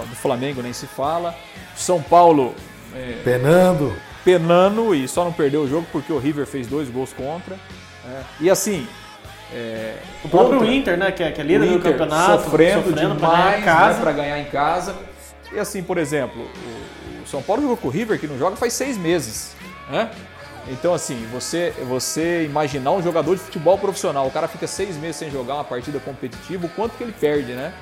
[0.08, 1.32] Do Flamengo nem se fala.
[1.76, 2.54] São Paulo.
[2.94, 3.94] é, Penando.
[4.24, 7.54] penando e só não perdeu o jogo porque o River fez dois gols contra.
[8.04, 8.22] né?
[8.40, 8.86] E assim,
[9.54, 12.92] é, O próprio contra- Inter, né, que é, que é líder do campeonato, sofrendo, pra
[12.94, 14.00] ganhar demais em casa.
[14.00, 14.94] para ganhar em casa.
[15.52, 18.56] E assim, por exemplo, o, o São Paulo jogou com o River, que não joga
[18.56, 19.54] faz seis meses.
[19.90, 20.10] Né?
[20.68, 25.16] Então, assim, você, você imaginar um jogador de futebol profissional, o cara fica seis meses
[25.16, 27.72] sem jogar uma partida competitiva, o quanto que ele perde, né?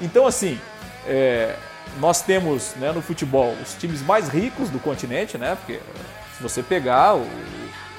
[0.00, 0.60] Então, assim,
[1.06, 1.54] é,
[2.00, 5.56] nós temos né, no futebol os times mais ricos do continente, né?
[5.56, 5.80] Porque
[6.36, 7.24] se você pegar o,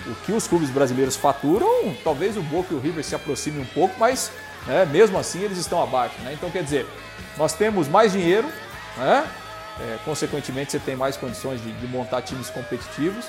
[0.07, 3.65] o que os clubes brasileiros faturam, talvez o Boca e o River se aproximem um
[3.65, 4.31] pouco, mas
[4.67, 6.33] né, mesmo assim eles estão abaixo, né?
[6.33, 6.85] Então, quer dizer,
[7.37, 8.47] nós temos mais dinheiro,
[8.97, 9.27] né?
[9.79, 13.25] É, consequentemente, você tem mais condições de, de montar times competitivos.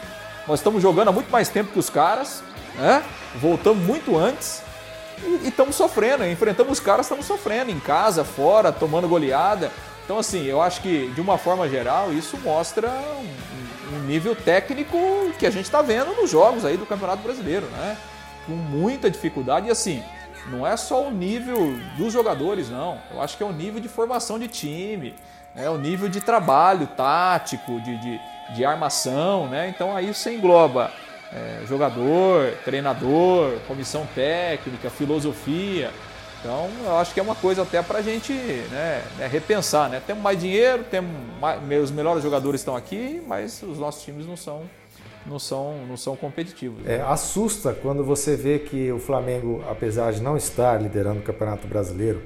[0.47, 2.43] Nós estamos jogando há muito mais tempo que os caras,
[2.75, 3.03] né?
[3.37, 4.63] Voltamos muito antes
[5.43, 6.27] e estamos sofrendo.
[6.27, 9.71] Enfrentamos os caras, estamos sofrendo em casa, fora, tomando goleada.
[10.05, 13.27] Então, assim, eu acho que de uma forma geral isso mostra um,
[13.93, 14.97] um nível técnico
[15.39, 17.97] que a gente está vendo nos jogos aí do Campeonato Brasileiro, né?
[18.47, 20.03] Com muita dificuldade e assim.
[20.51, 23.01] Não é só o nível dos jogadores, não.
[23.11, 25.15] Eu acho que é o nível de formação de time,
[25.57, 28.21] é o nível de trabalho tático, de, de,
[28.55, 29.69] de armação, né?
[29.69, 30.91] Então aí você engloba
[31.33, 35.91] é, jogador, treinador, comissão técnica, filosofia.
[36.45, 40.03] Então eu acho que é uma coisa até para a gente né, né, repensar, né?
[40.07, 44.37] Temos mais dinheiro, temos mais, os melhores jogadores estão aqui, mas os nossos times não
[44.37, 44.65] são
[45.27, 46.87] não são não são competitivos.
[46.87, 51.67] É, assusta quando você vê que o Flamengo, apesar de não estar liderando o Campeonato
[51.67, 52.23] Brasileiro,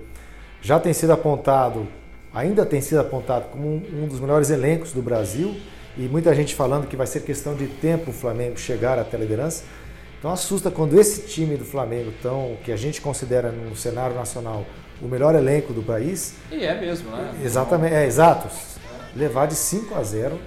[0.60, 1.86] já tem sido apontado,
[2.34, 5.54] ainda tem sido apontado como um, um dos melhores elencos do Brasil
[5.96, 9.20] e muita gente falando que vai ser questão de tempo o Flamengo chegar até a
[9.20, 9.62] liderança.
[10.18, 14.66] Então assusta quando esse time do Flamengo, tão, que a gente considera no cenário nacional
[15.00, 17.32] o melhor elenco do país, E é mesmo, né?
[17.44, 18.48] exatamente, é exato,
[19.14, 20.38] levar de 5 a 0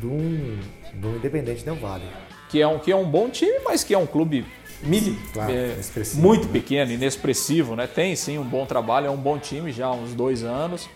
[0.00, 0.58] de um,
[0.92, 2.04] de um Independente Del Vale.
[2.50, 4.44] que é um que é um bom time, mas que é um clube
[4.82, 5.76] mini, Claro, é,
[6.14, 6.52] muito né?
[6.52, 7.86] pequeno, inexpressivo, né?
[7.86, 10.88] Tem sim um bom trabalho, é um bom time já há uns dois anos,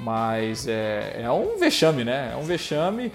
[0.00, 2.30] mas é, é um vexame, né?
[2.32, 3.12] É um vexame.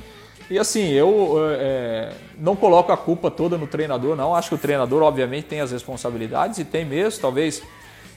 [0.49, 4.33] E assim, eu é, não coloco a culpa toda no treinador, não.
[4.33, 7.19] Acho que o treinador, obviamente, tem as responsabilidades e tem mesmo.
[7.21, 7.61] Talvez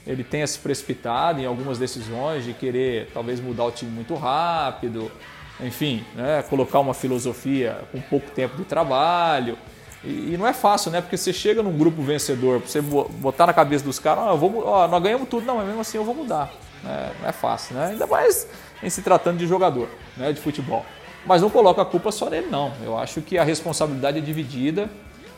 [0.07, 5.11] ele tenha se precipitado em algumas decisões de querer, talvez, mudar o time muito rápido.
[5.59, 9.57] Enfim, né, colocar uma filosofia com pouco tempo de trabalho.
[10.03, 11.01] E, e não é fácil, né?
[11.01, 14.65] Porque você chega num grupo vencedor, você bo- botar na cabeça dos caras, eu vou
[14.65, 16.51] ó, nós ganhamos tudo, não, mas mesmo assim eu vou mudar.
[16.81, 17.11] né?
[17.21, 17.87] Não é fácil, né?
[17.87, 18.47] Ainda mais
[18.81, 20.31] em se tratando de jogador, né?
[20.31, 20.83] De futebol.
[21.25, 22.71] Mas não coloca a culpa só nele, não.
[22.83, 24.89] Eu acho que a responsabilidade é dividida.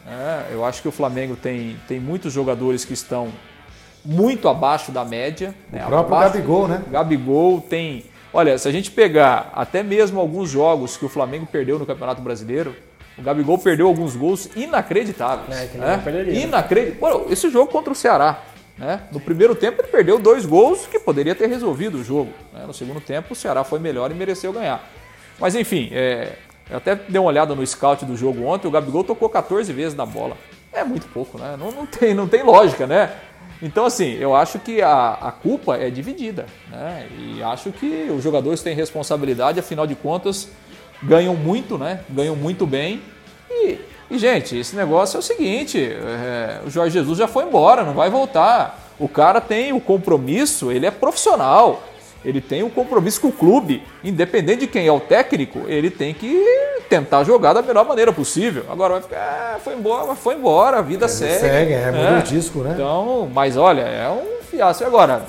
[0.05, 0.45] né?
[0.51, 3.29] Eu acho que o Flamengo tem, tem muitos jogadores que estão
[4.05, 5.53] muito abaixo da média.
[5.71, 5.83] né?
[5.85, 6.83] O próprio Abaixo- Gabigol, né?
[6.89, 8.05] Gabigol tem.
[8.33, 12.21] Olha, se a gente pegar até mesmo alguns jogos que o Flamengo perdeu no Campeonato
[12.21, 12.75] Brasileiro,
[13.17, 15.55] o Gabigol perdeu alguns gols inacreditáveis.
[15.57, 16.01] É, que né?
[16.03, 16.39] perderia, né?
[16.41, 17.27] Inacreditável.
[17.29, 18.39] Esse jogo contra o Ceará.
[18.75, 19.01] Né?
[19.11, 22.31] No primeiro tempo ele perdeu dois gols que poderia ter resolvido o jogo.
[22.51, 22.63] né?
[22.65, 24.83] No segundo tempo o Ceará foi melhor e mereceu ganhar.
[25.39, 26.33] Mas enfim, é,
[26.69, 29.95] eu até dei uma olhada no scout do jogo ontem, o Gabigol tocou 14 vezes
[29.95, 30.37] na bola.
[30.71, 31.55] É muito pouco, né?
[31.57, 33.11] Não, não tem, não tem lógica, né?
[33.61, 37.07] Então, assim, eu acho que a, a culpa é dividida, né?
[37.17, 40.49] E acho que os jogadores têm responsabilidade, afinal de contas,
[41.01, 42.01] ganham muito, né?
[42.09, 43.01] Ganham muito bem.
[43.49, 47.83] E, e, gente, esse negócio é o seguinte: é, o Jorge Jesus já foi embora,
[47.83, 48.91] não vai voltar.
[48.99, 51.83] O cara tem o compromisso, ele é profissional.
[52.25, 56.13] Ele tem um compromisso com o clube, independente de quem é o técnico, ele tem
[56.13, 56.41] que
[56.89, 58.65] tentar jogar da melhor maneira possível.
[58.69, 59.17] Agora vai ficar,
[59.55, 61.39] ah, foi embora, foi embora, a vida segue.
[61.39, 62.71] segue, é, muda o disco, né?
[62.73, 64.83] Então, mas olha, é um fiasco.
[64.83, 65.23] E Agora,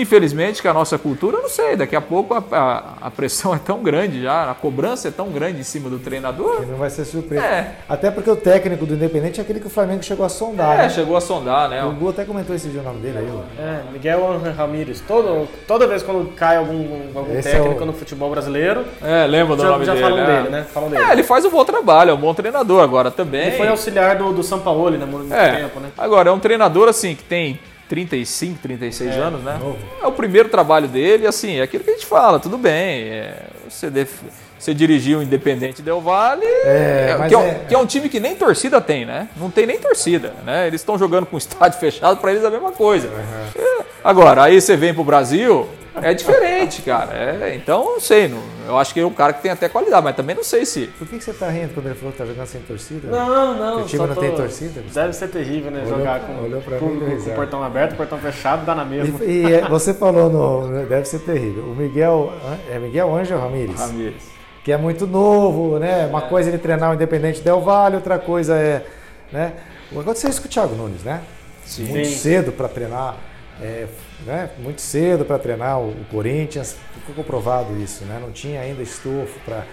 [0.00, 3.54] infelizmente, que a nossa cultura, eu não sei, daqui a pouco a, a- a pressão
[3.54, 6.60] é tão grande já, a cobrança é tão grande em cima do treinador.
[6.60, 7.44] Que não vai ser surpresa.
[7.44, 7.76] É.
[7.88, 10.74] Até porque o técnico do Independente é aquele que o Flamengo chegou a sondar.
[10.78, 10.88] É, né?
[10.90, 11.84] chegou a sondar, né?
[11.84, 13.28] O Gu até comentou esse dia o nome dele aí.
[13.32, 13.62] ó.
[13.62, 15.00] É, Miguel Ángel Ramírez.
[15.06, 19.26] Todo, toda vez quando cai algum, algum Esse técnico é o- no futebol brasileiro, É,
[19.26, 20.04] lembra do já, nome já dele.
[20.04, 20.26] falam é.
[20.36, 20.66] dele, né?
[20.72, 21.02] Falam dele.
[21.04, 23.48] É, ele faz um bom trabalho, é um bom treinador agora também.
[23.48, 25.04] Ele foi auxiliar do, do Sampaoli, né?
[25.06, 25.90] Muito É, tempo, né?
[25.96, 29.56] agora é um treinador assim que tem 35, 36 É, anos, né?
[29.60, 29.78] novo.
[30.02, 33.02] É o primeiro trabalho dele, assim, é aquilo que a gente fala, tudo bem.
[33.10, 34.22] é, você, def-
[34.58, 37.86] você dirigiu o Independente Del Vale, É, mas que, é, um- é- que é um
[37.86, 39.28] time que nem torcida tem, né?
[39.36, 40.66] Não tem nem torcida, né?
[40.66, 43.08] Eles estão jogando com o estádio fechado, para eles é a mesma coisa.
[43.54, 45.68] É, agora, aí você vem pro Brasil,
[46.02, 47.12] é diferente, cara.
[47.14, 50.02] É, então, não sei, não, eu acho que é um cara que tem até qualidade,
[50.02, 50.86] mas também não sei se...
[50.98, 53.08] Por que, que você tá rindo quando ele falou que tá jogando sem torcida?
[53.08, 53.82] Não, não.
[53.82, 54.82] O time só não tô- tem torcida?
[54.92, 55.82] Deve ser terrível, né?
[55.84, 57.32] Olhou- jogar com, olhou pra com, mim com, risada.
[57.32, 59.22] o portão aberto, portão fechado, dá na mesma.
[59.24, 60.86] E, e, é, você falou no.
[60.86, 61.64] Deve ser terrível.
[61.64, 62.32] O Miguel.
[62.70, 63.78] É Miguel Ângelo Ramírez.
[63.80, 64.22] Ramírez.
[64.64, 66.06] que é muito novo, né?
[66.06, 68.84] Uma coisa é ele treinar o Independente Del Valle, outra coisa é,
[69.32, 69.52] né?
[69.92, 71.20] Aconteceu isso com o Thiago Nunes, né?
[71.64, 71.84] Sim.
[71.84, 72.14] Muito Sim.
[72.16, 73.16] cedo para treinar,
[73.60, 73.86] é,
[74.24, 74.50] né?
[74.58, 78.18] Muito cedo para treinar o, Corinthians, ficou comprovado isso, né?
[78.20, 79.64] Não tinha ainda estofo para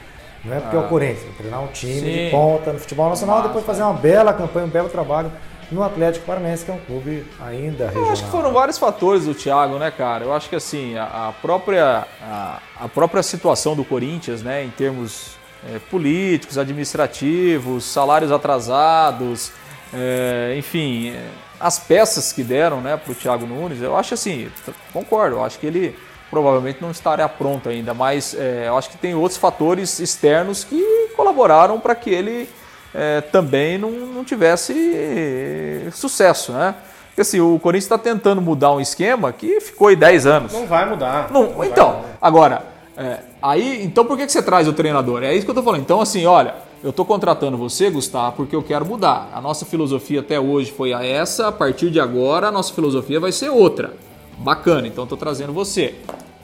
[0.43, 2.01] não é porque é o Corinthians, treinar um time Ah.
[2.01, 2.25] Sim.
[2.25, 3.47] de ponta no futebol nacional, Massa.
[3.49, 5.31] depois fazer uma bela campanha, um belo trabalho
[5.71, 8.07] no Atlético Paranaense, que é um clube ainda regional.
[8.07, 10.25] Eu acho que foram vários fatores do Thiago, né, cara?
[10.25, 14.69] Eu acho que assim, a, a própria, a, a própria situação do Corinthians, né, em
[14.69, 15.37] termos
[15.71, 19.51] é, políticos, administrativos, salários atrasados,
[19.93, 21.23] é, enfim, é,
[21.61, 24.49] as peças que deram né, para o Thiago Nunes, eu acho assim,
[24.91, 25.95] concordo, eu acho que ele
[26.29, 31.09] provavelmente não estará pronto ainda, mas é, eu acho que tem outros fatores externos que
[31.15, 32.49] colaboraram para que ele
[32.93, 36.73] é, também não, não tivesse é, sucesso, né?
[37.09, 40.53] Porque assim, o Corinthians está tentando mudar um esquema que ficou aí 10 anos.
[40.53, 41.29] Não vai mudar.
[41.29, 42.17] Não, vai então, mudar.
[42.21, 45.23] agora, é, aí, então por que, que você traz o treinador?
[45.23, 45.81] É isso que eu tô falando.
[45.81, 49.29] Então, assim, olha, eu tô contratando você, Gustavo, porque eu quero mudar.
[49.33, 53.19] A nossa filosofia até hoje foi a essa, a partir de agora a nossa filosofia
[53.19, 53.93] vai ser outra.
[54.37, 55.95] Bacana, então eu tô trazendo você.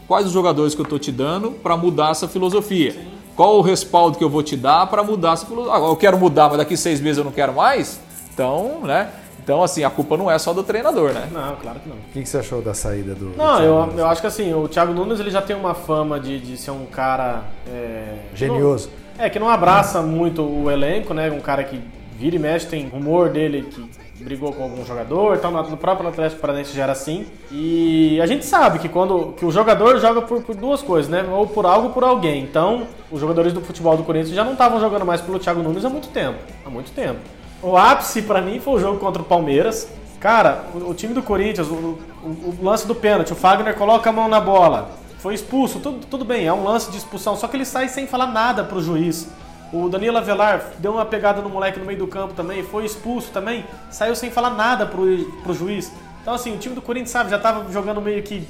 [0.07, 2.95] Quais os jogadores que eu tô te dando para mudar essa filosofia?
[3.35, 5.75] Qual o respaldo que eu vou te dar para mudar essa filosofia?
[5.75, 7.99] Agora, eu quero mudar, mas daqui seis meses eu não quero mais?
[8.33, 9.09] Então, né?
[9.43, 11.29] Então, assim, a culpa não é só do treinador, né?
[11.31, 11.95] Não, claro que não.
[11.95, 13.31] O que, você achou da saída do.
[13.31, 15.73] do Não, Thiago eu, eu acho que assim, o Thiago Nunes ele já tem uma
[15.73, 17.43] fama de, de ser um cara.
[17.67, 18.89] é, Genioso.
[18.89, 21.29] não- é, que não abraça muito o elenco, né?
[21.31, 21.79] Um cara que
[22.17, 23.87] vira e mexe, tem rumor dele que
[24.23, 27.25] brigou com algum jogador, então no próprio Atlético Paranaense já era assim.
[27.51, 31.23] E a gente sabe que quando que o jogador joga por, por duas coisas, né?
[31.31, 32.41] Ou por algo ou por alguém.
[32.43, 35.85] Então, os jogadores do futebol do Corinthians já não estavam jogando mais pelo Thiago Nunes
[35.85, 36.39] há muito tempo.
[36.65, 37.19] Há muito tempo.
[37.61, 39.87] O ápice pra mim foi o jogo contra o Palmeiras.
[40.19, 44.09] Cara, o, o time do Corinthians, o, o- o lance do pênalti, o Fagner coloca
[44.09, 44.89] a mão na bola.
[45.19, 48.05] Foi expulso, tudo, tudo bem, é um lance de expulsão, só que ele sai sem
[48.05, 49.27] falar nada pro juiz.
[49.73, 53.31] O Danilo Avelar deu uma pegada no moleque no meio do campo também, foi expulso
[53.31, 55.03] também, saiu sem falar nada pro,
[55.43, 55.91] pro juiz.
[56.21, 58.47] Então, assim, o time do Corinthians, sabe, já tava jogando meio que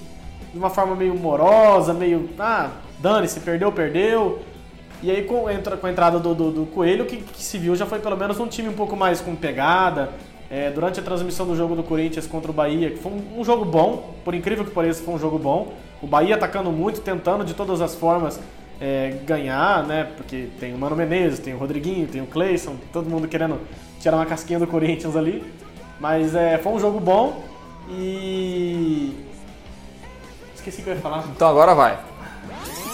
[0.51, 2.29] de uma forma meio morosa, meio.
[2.39, 4.41] Ah, dane-se, perdeu, perdeu.
[5.01, 7.75] E aí, com, entra, com a entrada do, do, do Coelho, que, que se viu
[7.75, 10.09] já foi pelo menos um time um pouco mais com pegada.
[10.49, 13.43] É, durante a transmissão do jogo do Corinthians contra o Bahia, que foi um, um
[13.43, 15.73] jogo bom, por incrível que pareça, foi um jogo bom.
[16.01, 18.39] O Bahia atacando muito, tentando de todas as formas
[18.79, 20.09] é, ganhar, né?
[20.15, 23.59] Porque tem o Mano Menezes, tem o Rodriguinho, tem o Cleison, todo mundo querendo
[23.99, 25.43] tirar uma casquinha do Corinthians ali.
[25.99, 27.43] Mas é, foi um jogo bom
[27.89, 29.15] e.
[30.55, 31.25] Esqueci o que eu ia falar.
[31.35, 31.97] Então agora vai.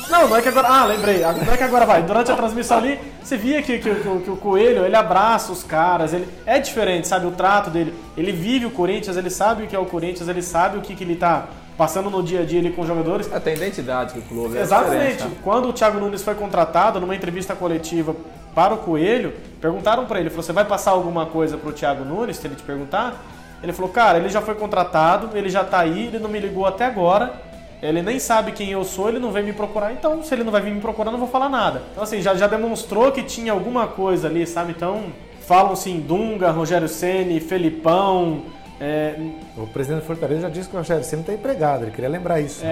[0.09, 0.67] Não, não é que agora.
[0.67, 1.19] Ah, lembrei.
[1.21, 2.03] Não é que agora vai.
[2.03, 5.51] Durante a transmissão ali, você via que, que- que o- que o Coelho ele abraça
[5.51, 6.13] os caras.
[6.13, 7.25] Ele é diferente, sabe?
[7.25, 7.93] O trato dele.
[8.17, 10.95] Ele vive o Corinthians, ele sabe o que é o Corinthians, ele sabe o que,
[10.95, 11.45] que ele tá
[11.77, 13.31] passando no dia a dia ali com os jogadores.
[13.31, 14.57] É, tem identidade que o clube.
[14.57, 15.23] é Exatamente.
[15.23, 15.31] né?
[15.43, 18.15] Quando o Thiago Nunes foi contratado, numa entrevista coletiva
[18.53, 22.37] para o Coelho, perguntaram para ele, falou, você vai passar alguma coisa pro Thiago Nunes,
[22.37, 23.15] se ele te perguntar?
[23.63, 26.65] Ele falou, cara, ele já foi contratado, ele já tá aí, ele não me ligou
[26.67, 27.33] até agora,
[27.89, 30.51] ele nem sabe quem eu sou, ele não vem me procurar, então se ele não
[30.51, 31.83] vai vir me procurar, não vou falar nada.
[31.91, 34.71] Então assim, já, já demonstrou que tinha alguma coisa ali, sabe?
[34.71, 35.03] Então,
[35.45, 38.43] falam-se em Dunga, Rogério Ceni, Felipão,
[38.81, 39.15] é,
[39.57, 42.39] O presidente do Fortaleza já disse que o Rogério Ceni está empregado, ele queria lembrar
[42.41, 42.63] isso.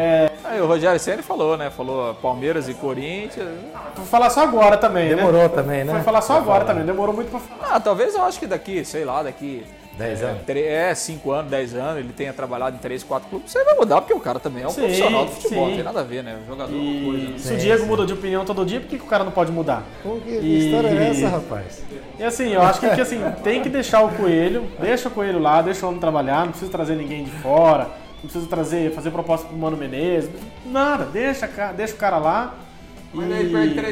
[0.43, 1.69] Aí o Rogério Ceni falou, né?
[1.69, 3.47] Falou Palmeiras e Corinthians.
[3.95, 5.15] vou falar só agora também, né?
[5.15, 5.93] Demorou também, né?
[5.93, 6.74] Foi falar só Pra agora falar.
[6.74, 7.76] também, demorou muito pra falar.
[7.76, 9.63] Ah, talvez eu acho que daqui, sei lá, daqui.
[10.02, 10.42] 10 é, anos?
[10.50, 14.02] É, 5 anos, 10 anos, ele tenha trabalhado em 3, 4 clubes, você vai mudar,
[14.02, 15.70] porque o cara também é um Sim, profissional do futebol, sim.
[15.70, 16.38] não tem nada a ver, né?
[16.44, 17.26] O jogador é uma coisa.
[17.26, 17.38] E né?
[17.38, 19.52] se o Diego muda de opinião todo dia, por que, que o cara não pode
[19.52, 19.84] mudar?
[20.04, 21.84] Pô, que, E- história é essa, rapaz?
[22.20, 25.40] E assim, eu acho que, que, assim, tem que deixar o coelho, deixa o coelho
[25.40, 29.12] lá, deixa o homem trabalhar, não precisa trazer ninguém de fora, não precisa trazer, fazer
[29.12, 30.30] proposta pro Mano Menezes,
[30.66, 32.56] nada, deixa, deixa o cara lá.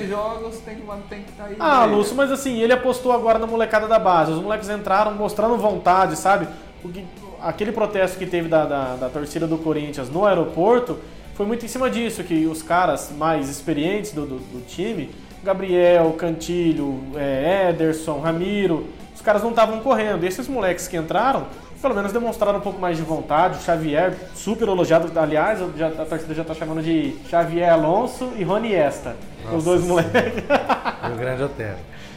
[0.03, 1.55] E- jogos, tem que manter que tá aí.
[1.59, 4.31] Ah, Lúcio, mas assim, ele apostou agora na molecada da base.
[4.31, 6.47] Os moleques entraram mostrando vontade, sabe?
[6.83, 7.05] O que-
[7.41, 10.97] aquele protesto que teve da, da, da torcida do Corinthians no aeroporto
[11.35, 15.09] foi muito em cima disso, que os caras mais experientes do, do, do time,
[15.43, 20.23] Gabriel, Cantilho, é, Ederson, Ramiro, os caras não estavam correndo.
[20.23, 21.45] E esses moleques que entraram,
[21.81, 23.57] pelo menos demonstraram um pouco mais de vontade.
[23.57, 28.43] O Xavier, super elogiado, aliás, já, a torcida já tá chamando de Xavier Alonso e
[28.43, 29.15] Rony Esta.
[29.53, 30.43] os dois moleques.
[31.11, 31.75] O grande hotel.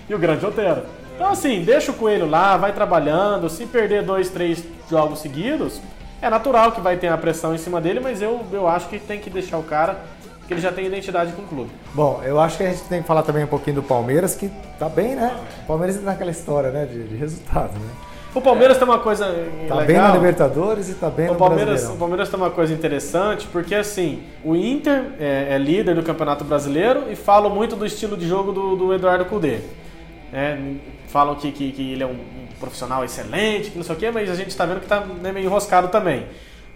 [0.09, 0.83] e o grande Otero.
[1.15, 3.49] Então, assim, deixa o coelho lá, vai trabalhando.
[3.49, 5.81] Se perder dois, três jogos seguidos,
[6.21, 8.99] é natural que vai ter a pressão em cima dele, mas eu, eu acho que
[8.99, 9.99] tem que deixar o cara,
[10.47, 11.71] que ele já tem identidade com o clube.
[11.95, 14.51] Bom, eu acho que a gente tem que falar também um pouquinho do Palmeiras, que
[14.79, 15.35] tá bem, né?
[15.63, 17.91] O Palmeiras tá naquela história, né, de, de resultado, né?
[18.35, 19.27] O Palmeiras tem uma coisa
[19.69, 19.85] Tá legal.
[19.85, 21.97] bem na Libertadores e tá bem O no Palmeiras, o.
[21.97, 27.05] Palmeiras tem uma coisa interessante, porque assim, o Inter é, é líder do Campeonato Brasileiro
[27.11, 29.59] e falam muito do estilo de jogo do, do Eduardo Cudê.
[30.33, 30.57] É,
[31.09, 32.17] falam que, que, que ele é um,
[32.59, 35.39] profissional excelente, que não sei o quê, mas a gente está vendo que está meio
[35.39, 36.27] enroscado também.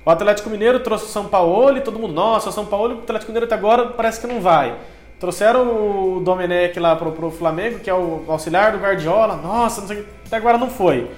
[0.05, 2.99] O Atlético Mineiro trouxe o São Paulo e todo mundo, nossa, o São Paulo, o
[2.99, 4.75] Atlético Mineiro até agora parece que não vai.
[5.19, 5.63] Trouxeram
[6.17, 10.01] o Domenech lá pro, pro Flamengo, que é o auxiliar do Guardiola, nossa, não sei
[10.01, 11.11] o que, até agora não foi.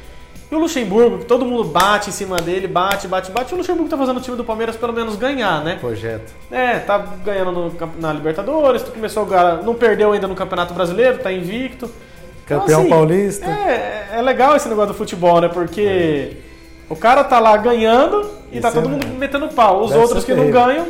[0.50, 3.52] E o Luxemburgo, que todo mundo bate em cima dele, bate, bate, bate.
[3.52, 5.76] O Luxemburgo tá fazendo o time do Palmeiras pelo menos ganhar, né?
[5.78, 6.32] Projeto.
[6.50, 10.72] É, tá ganhando no na Libertadores, tu começou a ganhar, não perdeu ainda no Campeonato
[10.72, 11.90] Brasileiro, tá invicto.
[12.44, 13.46] Então, Campeão assim, paulista.
[13.46, 15.48] É, é legal esse negócio do futebol, né?
[15.48, 16.38] Porque
[16.88, 19.82] o cara tá lá ganhando e tá é- todo mundo metendo pau.
[19.82, 20.64] Os Deve outros que não terrível.
[20.64, 20.86] ganham,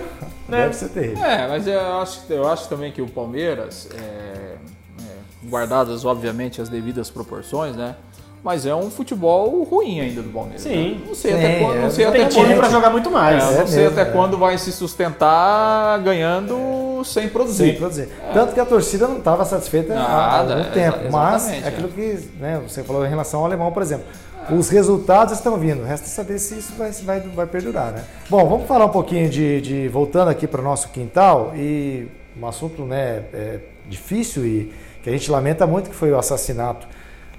[0.48, 0.62] né?
[0.62, 1.24] Deve ser terrível.
[1.24, 4.54] É, mas eu acho, eu acho também que o Palmeiras, é,
[5.02, 7.96] é, guardadas obviamente as devidas proporções, né?
[8.42, 10.62] Mas é um futebol ruim ainda do Palmeiras.
[10.62, 10.94] Sim.
[10.94, 11.00] né?
[11.08, 13.42] Não sei Sim, até quando, é, não sei não até quando, pra jogar muito mais.
[13.44, 14.12] é, É não sei mesmo, até é.
[14.12, 17.64] quando vai se sustentar ganhando sem produzir.
[17.64, 18.08] Sem produzir.
[18.32, 20.98] Tanto que a torcida não estava satisfeita há Nada, algum tempo.
[21.00, 21.90] exa- Mas é aquilo é.
[21.92, 24.06] que né, você falou em relação ao alemão, por exemplo.
[24.50, 28.02] Os resultados estão vindo, resta saber se isso vai, vai, vai perdurar, né?
[28.30, 32.08] Bom, vamos falar um pouquinho de, de- voltando aqui para o nosso quintal e
[32.40, 34.72] um assunto né, é, difícil e
[35.02, 36.86] que a gente lamenta muito que foi o assassinato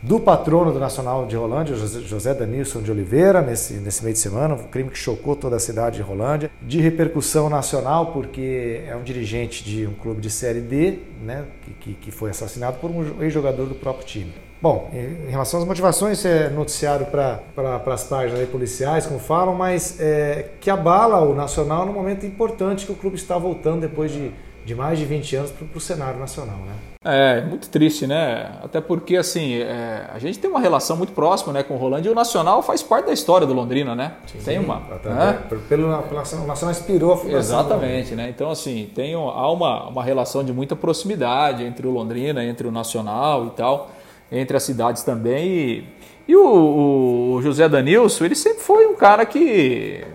[0.01, 4.55] do patrono do Nacional de Rolândia, José- Danilson de Oliveira, nesse, nesse meio de semana,
[4.55, 9.03] um crime que chocou toda a cidade de Rolândia, de repercussão nacional, porque é um
[9.03, 11.45] dirigente de um clube de Série D, né,
[11.81, 14.33] que, que, foi assassinado por um ex-jogador do próprio time.
[14.62, 19.97] Bom, em relação às motivações, é noticiário para pra, as páginas policiais, como falam, mas
[20.01, 24.31] é, que abala o Nacional num momento importante que o clube está voltando depois de,
[24.69, 26.73] de mais de 20 anos para o cenário nacional, né?
[27.03, 28.51] É, muito triste, né?
[28.63, 32.10] Até porque, assim, é, a gente tem uma relação muito próxima né, com o Rolândia
[32.10, 34.13] e o Nacional faz parte da história do Londrina, né?
[34.45, 34.75] tem uma.
[34.91, 35.39] Até- né?
[35.67, 37.39] pelo, o Nacional inspirou a fundação.
[37.39, 38.29] Exatamente, né?
[38.29, 42.71] Então, assim, tem, há uma, uma relação de muita proximidade entre o Londrina, entre o
[42.71, 43.89] Nacional e tal,
[44.32, 45.47] entre as cidades também.
[45.47, 45.84] E,
[46.27, 50.05] e o, o José Danilson, ele sempre foi um cara que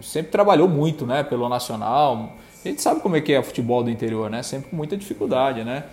[0.00, 2.36] sempre trabalhou muito, né, pelo Nacional.
[2.66, 4.42] A gente sabe como é que é o futebol do interior, né?
[4.42, 5.84] Sempre com muita dificuldade, né?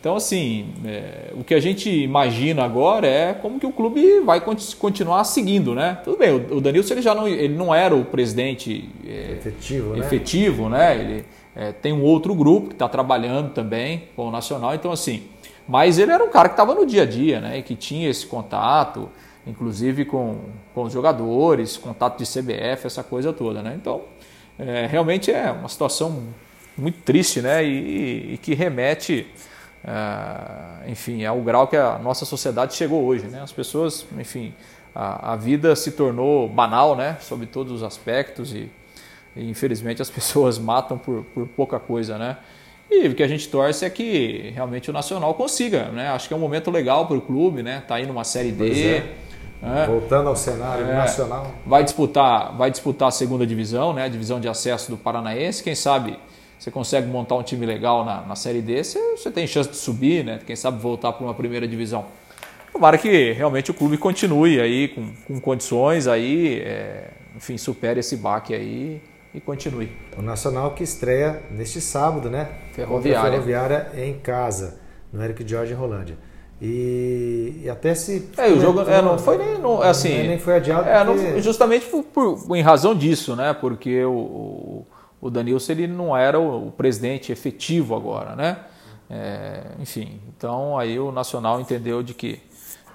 [0.00, 4.40] Então, assim, é, o que a gente imagina agora é como que o clube vai
[4.40, 5.98] conti- continuar seguindo, né?
[6.04, 9.94] Tudo bem, o, o Danilson ele já não, ele não era o presidente é, Efetivo,
[9.94, 9.98] né?
[9.98, 11.00] efetivo, né?
[11.00, 11.24] Ele
[11.56, 15.24] é, tem um outro grupo que está trabalhando também com o Nacional, então assim,
[15.66, 17.58] mas ele era um cara que estava no dia a dia, né?
[17.58, 19.08] E que tinha esse contato,
[19.44, 20.36] inclusive com,
[20.74, 23.74] com os jogadores, contato de CBF, essa coisa toda, né?
[23.74, 24.02] Então,
[24.58, 26.24] é, realmente é uma situação
[26.76, 27.64] muito triste, né?
[27.64, 29.26] E, e que remete,
[29.84, 33.40] ah, enfim, ao grau que a nossa sociedade chegou hoje, né?
[33.40, 34.52] As pessoas, enfim,
[34.94, 37.16] a, a vida se tornou banal, né?
[37.20, 38.70] Sob todos os aspectos e,
[39.36, 42.36] e, infelizmente as pessoas matam por, por pouca coisa, né?
[42.90, 46.08] E o que a gente torce é que realmente o Nacional consiga, né?
[46.08, 47.82] Acho que é um momento legal para o clube, né?
[47.86, 49.02] Tá aí numa série D.
[49.62, 49.86] É.
[49.86, 50.94] Voltando ao cenário É.
[50.94, 51.50] nacional.
[51.66, 54.04] vai disputar, vai disputar a segunda divisão, né?
[54.04, 55.62] A divisão de acesso do Paranaense.
[55.64, 56.18] Quem sabe
[56.58, 59.76] você consegue montar um time legal na, na Série D, você, você tem chance de
[59.76, 60.40] subir, né?
[60.44, 62.04] Quem sabe voltar para uma primeira divisão.
[62.72, 68.16] Tomara que realmente o clube continue aí com, com condições aí, é, enfim, supere esse
[68.16, 69.00] baque aí
[69.34, 69.90] e continue.
[70.16, 72.48] O Nacional que estreia neste sábado, né?
[72.72, 73.30] Ferroviária.
[73.32, 74.80] Ferroviária em casa,
[75.12, 76.16] no Eric George em Rolândia.
[76.60, 78.28] E, e até se.
[78.36, 80.26] É, o jogo é, não foi nem não, é assim.
[80.26, 80.88] Nem foi adiado.
[80.88, 83.54] É, não- justamente por, por- em razão disso, né?
[83.54, 84.86] Porque o, o,
[85.20, 88.58] o Danilson ele não era o, o presidente efetivo agora, né?
[89.10, 92.40] É, enfim, então aí o Nacional entendeu de que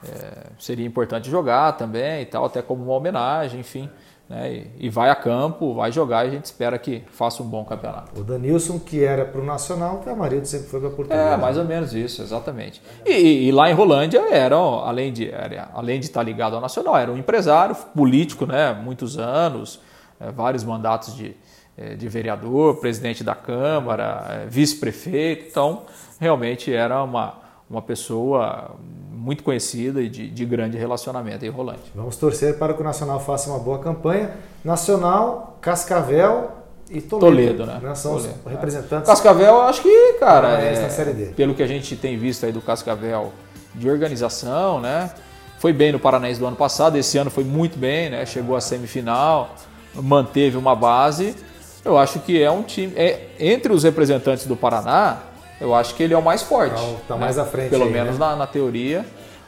[0.08, 3.90] é, seria importante jogar também e tal, até como uma homenagem, enfim.
[4.30, 4.68] Né?
[4.80, 8.20] E, vai a campo, vai jogar e a gente espera que faça um bom campeonato.
[8.20, 11.34] O Danilson, que era para o Nacional, que a Marildo sempre foi para Portugal.
[11.34, 12.82] É, mais ou menos isso, exatamente.
[13.06, 16.98] E, e lá em Rolândia era, além de, era, além de estar ligado ao Nacional,
[16.98, 18.74] era um empresário político, né?
[18.74, 19.80] Muitos anos,
[20.20, 21.36] eh, vários mandatos de,
[21.78, 25.48] eh, de vereador, presidente da Câmara, eh, vice-prefeito.
[25.50, 25.84] Então,
[26.20, 27.43] realmente era uma,
[27.74, 28.72] uma pessoa
[29.12, 31.92] muito conhecida e de, de grande relacionamento em Rolândia.
[31.96, 34.32] Vamos torcer para que o Nacional faça uma boa campanha.
[34.64, 36.52] Nacional, Cascavel
[36.90, 37.58] e Toledo.
[37.58, 37.96] Toledo, né?
[37.96, 38.50] São os Toledo, é.
[38.50, 39.08] representantes.
[39.08, 40.88] Cascavel, acho que, cara, é,
[41.36, 43.32] pelo que a gente tem visto aí do Cascavel
[43.74, 45.10] de organização, né?
[45.58, 48.26] Foi bem no Paranaense do ano passado, esse ano foi muito bem, né?
[48.26, 49.56] Chegou à semifinal,
[49.96, 51.36] manteve uma base.
[51.84, 52.94] Eu acho que é um time.
[52.96, 55.33] É, entre os representantes do Paraná,
[55.64, 56.76] eu acho que ele é o mais forte.
[56.76, 58.26] Tá- tá mais à frente Pelo aí, menos né?
[58.26, 59.06] na, na teoria.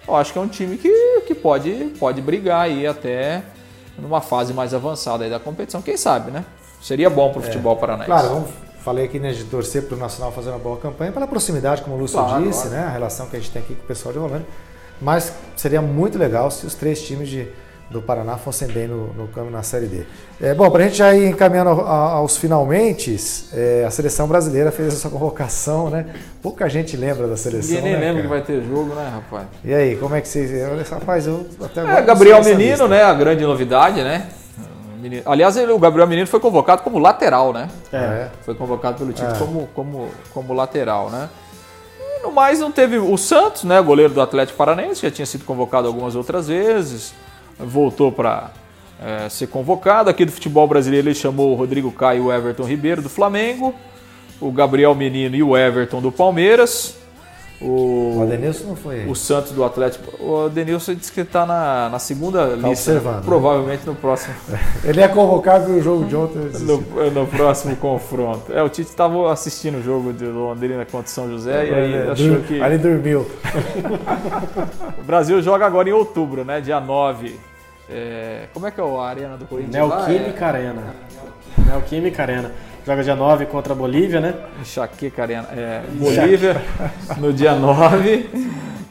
[0.08, 3.44] Eu acho que é um time que que pode, pode brigar aí até
[3.98, 5.82] numa fase mais avançada aí da competição.
[5.82, 6.46] Quem sabe, né?
[6.82, 8.06] Seria bom para o futebol paranaense.
[8.06, 8.50] Claro, vamos,
[8.84, 11.96] falei aqui né, de torcer para o Nacional fazer uma boa campanha, pela proximidade, como
[11.96, 12.76] o Lúcio Claro, disse, claro.
[12.78, 12.84] né?
[12.86, 14.48] A relação que a gente tem aqui com o pessoal de Rolândia.
[15.02, 17.48] Mas seria muito legal se os três times de,
[17.90, 20.04] do Paraná fossem bem no, no campo na Série D.
[20.42, 23.16] É, bom, para a gente já ir encaminhando ao- aos finalmente,
[23.54, 26.08] é, a seleção brasileira fez essa convocação, né?
[26.42, 27.76] Pouca gente lembra da seleção.
[27.76, 28.40] Ninguém nem né, lembra que cara?
[28.42, 29.46] vai ter jogo, né, rapaz?
[29.64, 30.90] E aí, como é que vocês.
[30.90, 32.00] Rapaz, eu até agora.
[32.00, 32.88] É, Gabriel Menino, lista.
[32.88, 33.04] né?
[33.04, 34.30] A grande novidade, né?
[35.00, 37.70] Menino- Aliás, ele- o Gabriel Menino foi convocado como lateral, né?
[37.94, 38.30] É.
[38.42, 39.38] Foi convocado pelo time É.
[39.38, 41.30] como, como, como lateral, né?
[42.00, 43.80] E no mais não teve o Santos, né?
[43.80, 47.14] Goleiro do Atlético Paranaense, já tinha sido convocado algumas outras vezes,
[47.58, 48.52] voltou para
[49.30, 50.10] ser convocado.
[50.10, 53.74] Aqui do futebol brasileiro ele chamou o Rodrigo Caio e o Everton Ribeiro do Flamengo,
[54.40, 57.05] o Gabriel Menino e o Everton do Palmeiras.
[57.62, 59.06] O O, Adenilson não foi.
[59.08, 60.12] o Santos do Atlético.
[60.22, 62.68] O Denilson disse que está na, na segunda lista.
[62.68, 63.22] observando, né?
[63.26, 64.34] Provavelmente no próximo,
[64.84, 66.38] Ele é convocado para o jogo de ontem.
[66.62, 68.52] no, no próximo confronto.
[68.52, 72.12] É, o Tite estava assistindo o jogo de Londrina contra São José e aí É,
[72.12, 73.26] achou dur- que Aí ele dormiu.
[75.00, 76.60] o Brasil joga agora em outubro, né?
[76.62, 77.40] Dia 9.
[77.90, 79.74] É, como é que é a arena do Corinthians?
[79.76, 80.84] Neoquímica Arena.
[81.66, 82.52] Neoquímica Arena.
[82.86, 84.34] Joga dia 9 contra a Bolívia, né?
[84.62, 85.48] Enxaqueca Arena.
[85.52, 86.62] É, Bolívia
[87.18, 88.30] no dia 9,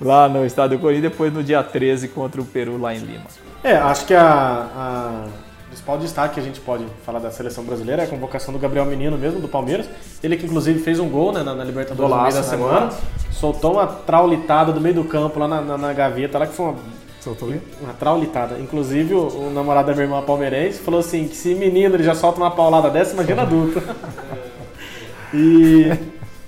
[0.00, 3.24] lá no estado do Corinthians, depois no dia 13 contra o Peru lá em Lima.
[3.62, 5.22] É, acho que a, a
[5.68, 8.84] principal destaque que a gente pode falar da seleção brasileira é a convocação do Gabriel
[8.84, 9.86] Menino mesmo, do Palmeiras.
[10.22, 12.48] Ele que inclusive fez um gol né, na, na Libertadores no meio Golaço, da né,
[12.64, 12.86] semana.
[12.86, 12.94] agora?
[13.30, 16.66] Soltou uma traulitada do meio do campo lá na, na- na gaveta, lá que foi
[16.66, 16.74] uma,
[17.24, 17.62] Soltou ali?
[17.80, 18.58] uma traulitada.
[18.58, 22.14] Inclusive o, o namorado da minha irmã palmeirense falou assim, que se menino ele já
[22.14, 23.82] solta uma paulada dessa, imagina adulto.
[25.32, 25.90] e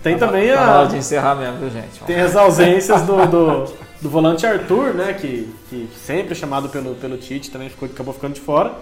[0.03, 0.91] tem também Tá na hora a...
[0.91, 2.05] de encerrar mesmo, viu, gente?
[2.07, 3.65] Tem as ausências do, do,
[4.03, 5.15] do volante Arthur, né?
[5.15, 8.75] Que, que sempre é chamado pelo, pelo Tite, também ficou, acabou ficando de fora.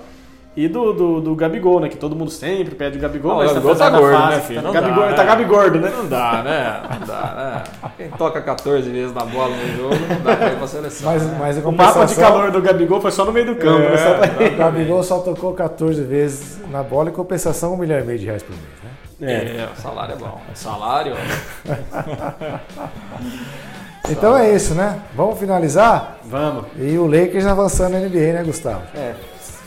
[0.56, 1.88] E do, do, do Gabigol, né?
[1.88, 4.36] Que todo mundo sempre pede o Gabigol, Não, o mas Gabigol tá da gordo, fase,
[4.36, 4.60] né, filho?
[4.62, 5.28] Tá, Não Gabigol, dá, ele tá né?
[5.28, 5.92] Gabigordo, né?
[5.96, 6.82] Não dá, né?
[7.00, 7.90] Não dá, né?
[7.96, 11.10] Quem toca 14 vezes na bola no jogo, não dá pra ir pra seleção.
[11.12, 11.36] Mas, né?
[11.40, 13.96] mas O mapa de calor do Gabigol foi só no meio do campo, né?
[13.96, 18.04] Só pra- O Gabigol só tocou 14 vezes na bola em compensação um milhão e
[18.04, 18.90] meio de reais por mês, né?
[19.32, 19.60] É.
[19.62, 20.40] É, o salário é bom.
[20.52, 21.14] O salário.
[24.10, 25.00] Então é isso, né?
[25.14, 26.18] Vamos finalizar?
[26.24, 26.66] Vamos.
[26.78, 28.82] E o Lakers avançando na NBA, né, Gustavo?
[28.94, 29.14] É.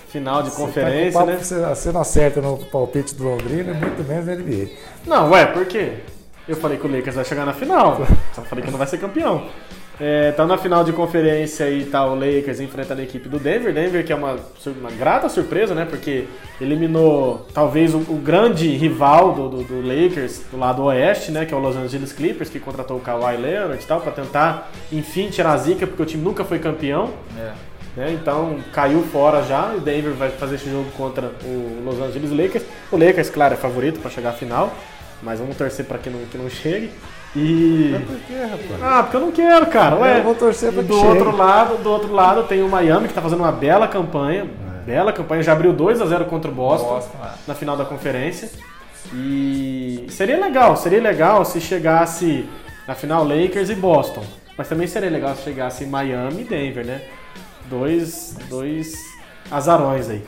[0.10, 1.38] Final de Você tá com conferência, papo né?
[1.38, 4.70] Você, você não acerta no palpite do Londrina, muito menos na NBA.
[5.06, 5.94] Não, ué, por quê?
[6.48, 8.06] Eu falei que o Lakers vai chegar na final.
[8.34, 9.44] Só falei que não vai ser campeão.
[10.00, 13.74] É, tá na final de conferência e tá o Lakers enfrentando a equipe do Denver.
[13.74, 14.38] Denver que é uma,
[14.80, 15.86] uma grata surpresa, né?
[15.90, 16.26] Porque
[16.62, 21.46] eliminou talvez o, o grande rival do, do- do Lakers do lado oeste, né?
[21.46, 24.72] Que é o Los Angeles Clippers, que contratou o Kawhi Leonard e tal, pra tentar,
[24.92, 27.10] enfim, tirar a zica, porque o time nunca foi campeão.
[27.38, 27.52] É.
[27.98, 28.12] né?
[28.14, 29.74] Então caiu fora já.
[29.74, 32.64] O Denver vai fazer esse jogo contra o Los Angeles Lakers.
[32.92, 34.72] O Lakers, claro, é favorito para chegar à final,
[35.22, 36.92] mas vamos torcer para que não, que não chegue.
[37.36, 38.84] E Por quê, rapaz?
[38.84, 39.96] ah, porque eu não quero, cara.
[39.98, 41.08] Ué, Eu vou torcer pra e que do chegue.
[41.08, 44.48] outro lado, do outro lado tem o Miami que tá fazendo uma bela campanha,
[44.86, 47.30] bela campanha, já abriu 2 a 0 contra o Boston, Boston, é.
[47.48, 48.50] na final da conferência.
[49.14, 52.48] E seria legal, seria legal se chegasse
[52.88, 54.24] na final Lakers e Boston.
[54.58, 57.02] Mas também seria legal se chegasse Miami e Denver, né?
[57.70, 58.94] Dois, dois
[59.52, 60.24] azarões aí.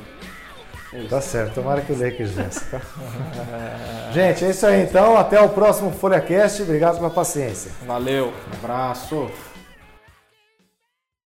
[1.08, 2.82] Tá certo, tomara que o Lakers vença, tá?
[4.12, 5.16] Gente, é isso aí então.
[5.16, 6.64] Até o próximo FolhaCast.
[6.64, 7.72] Obrigado pela paciência.
[7.86, 8.28] Valeu.
[8.28, 9.30] Um abraço.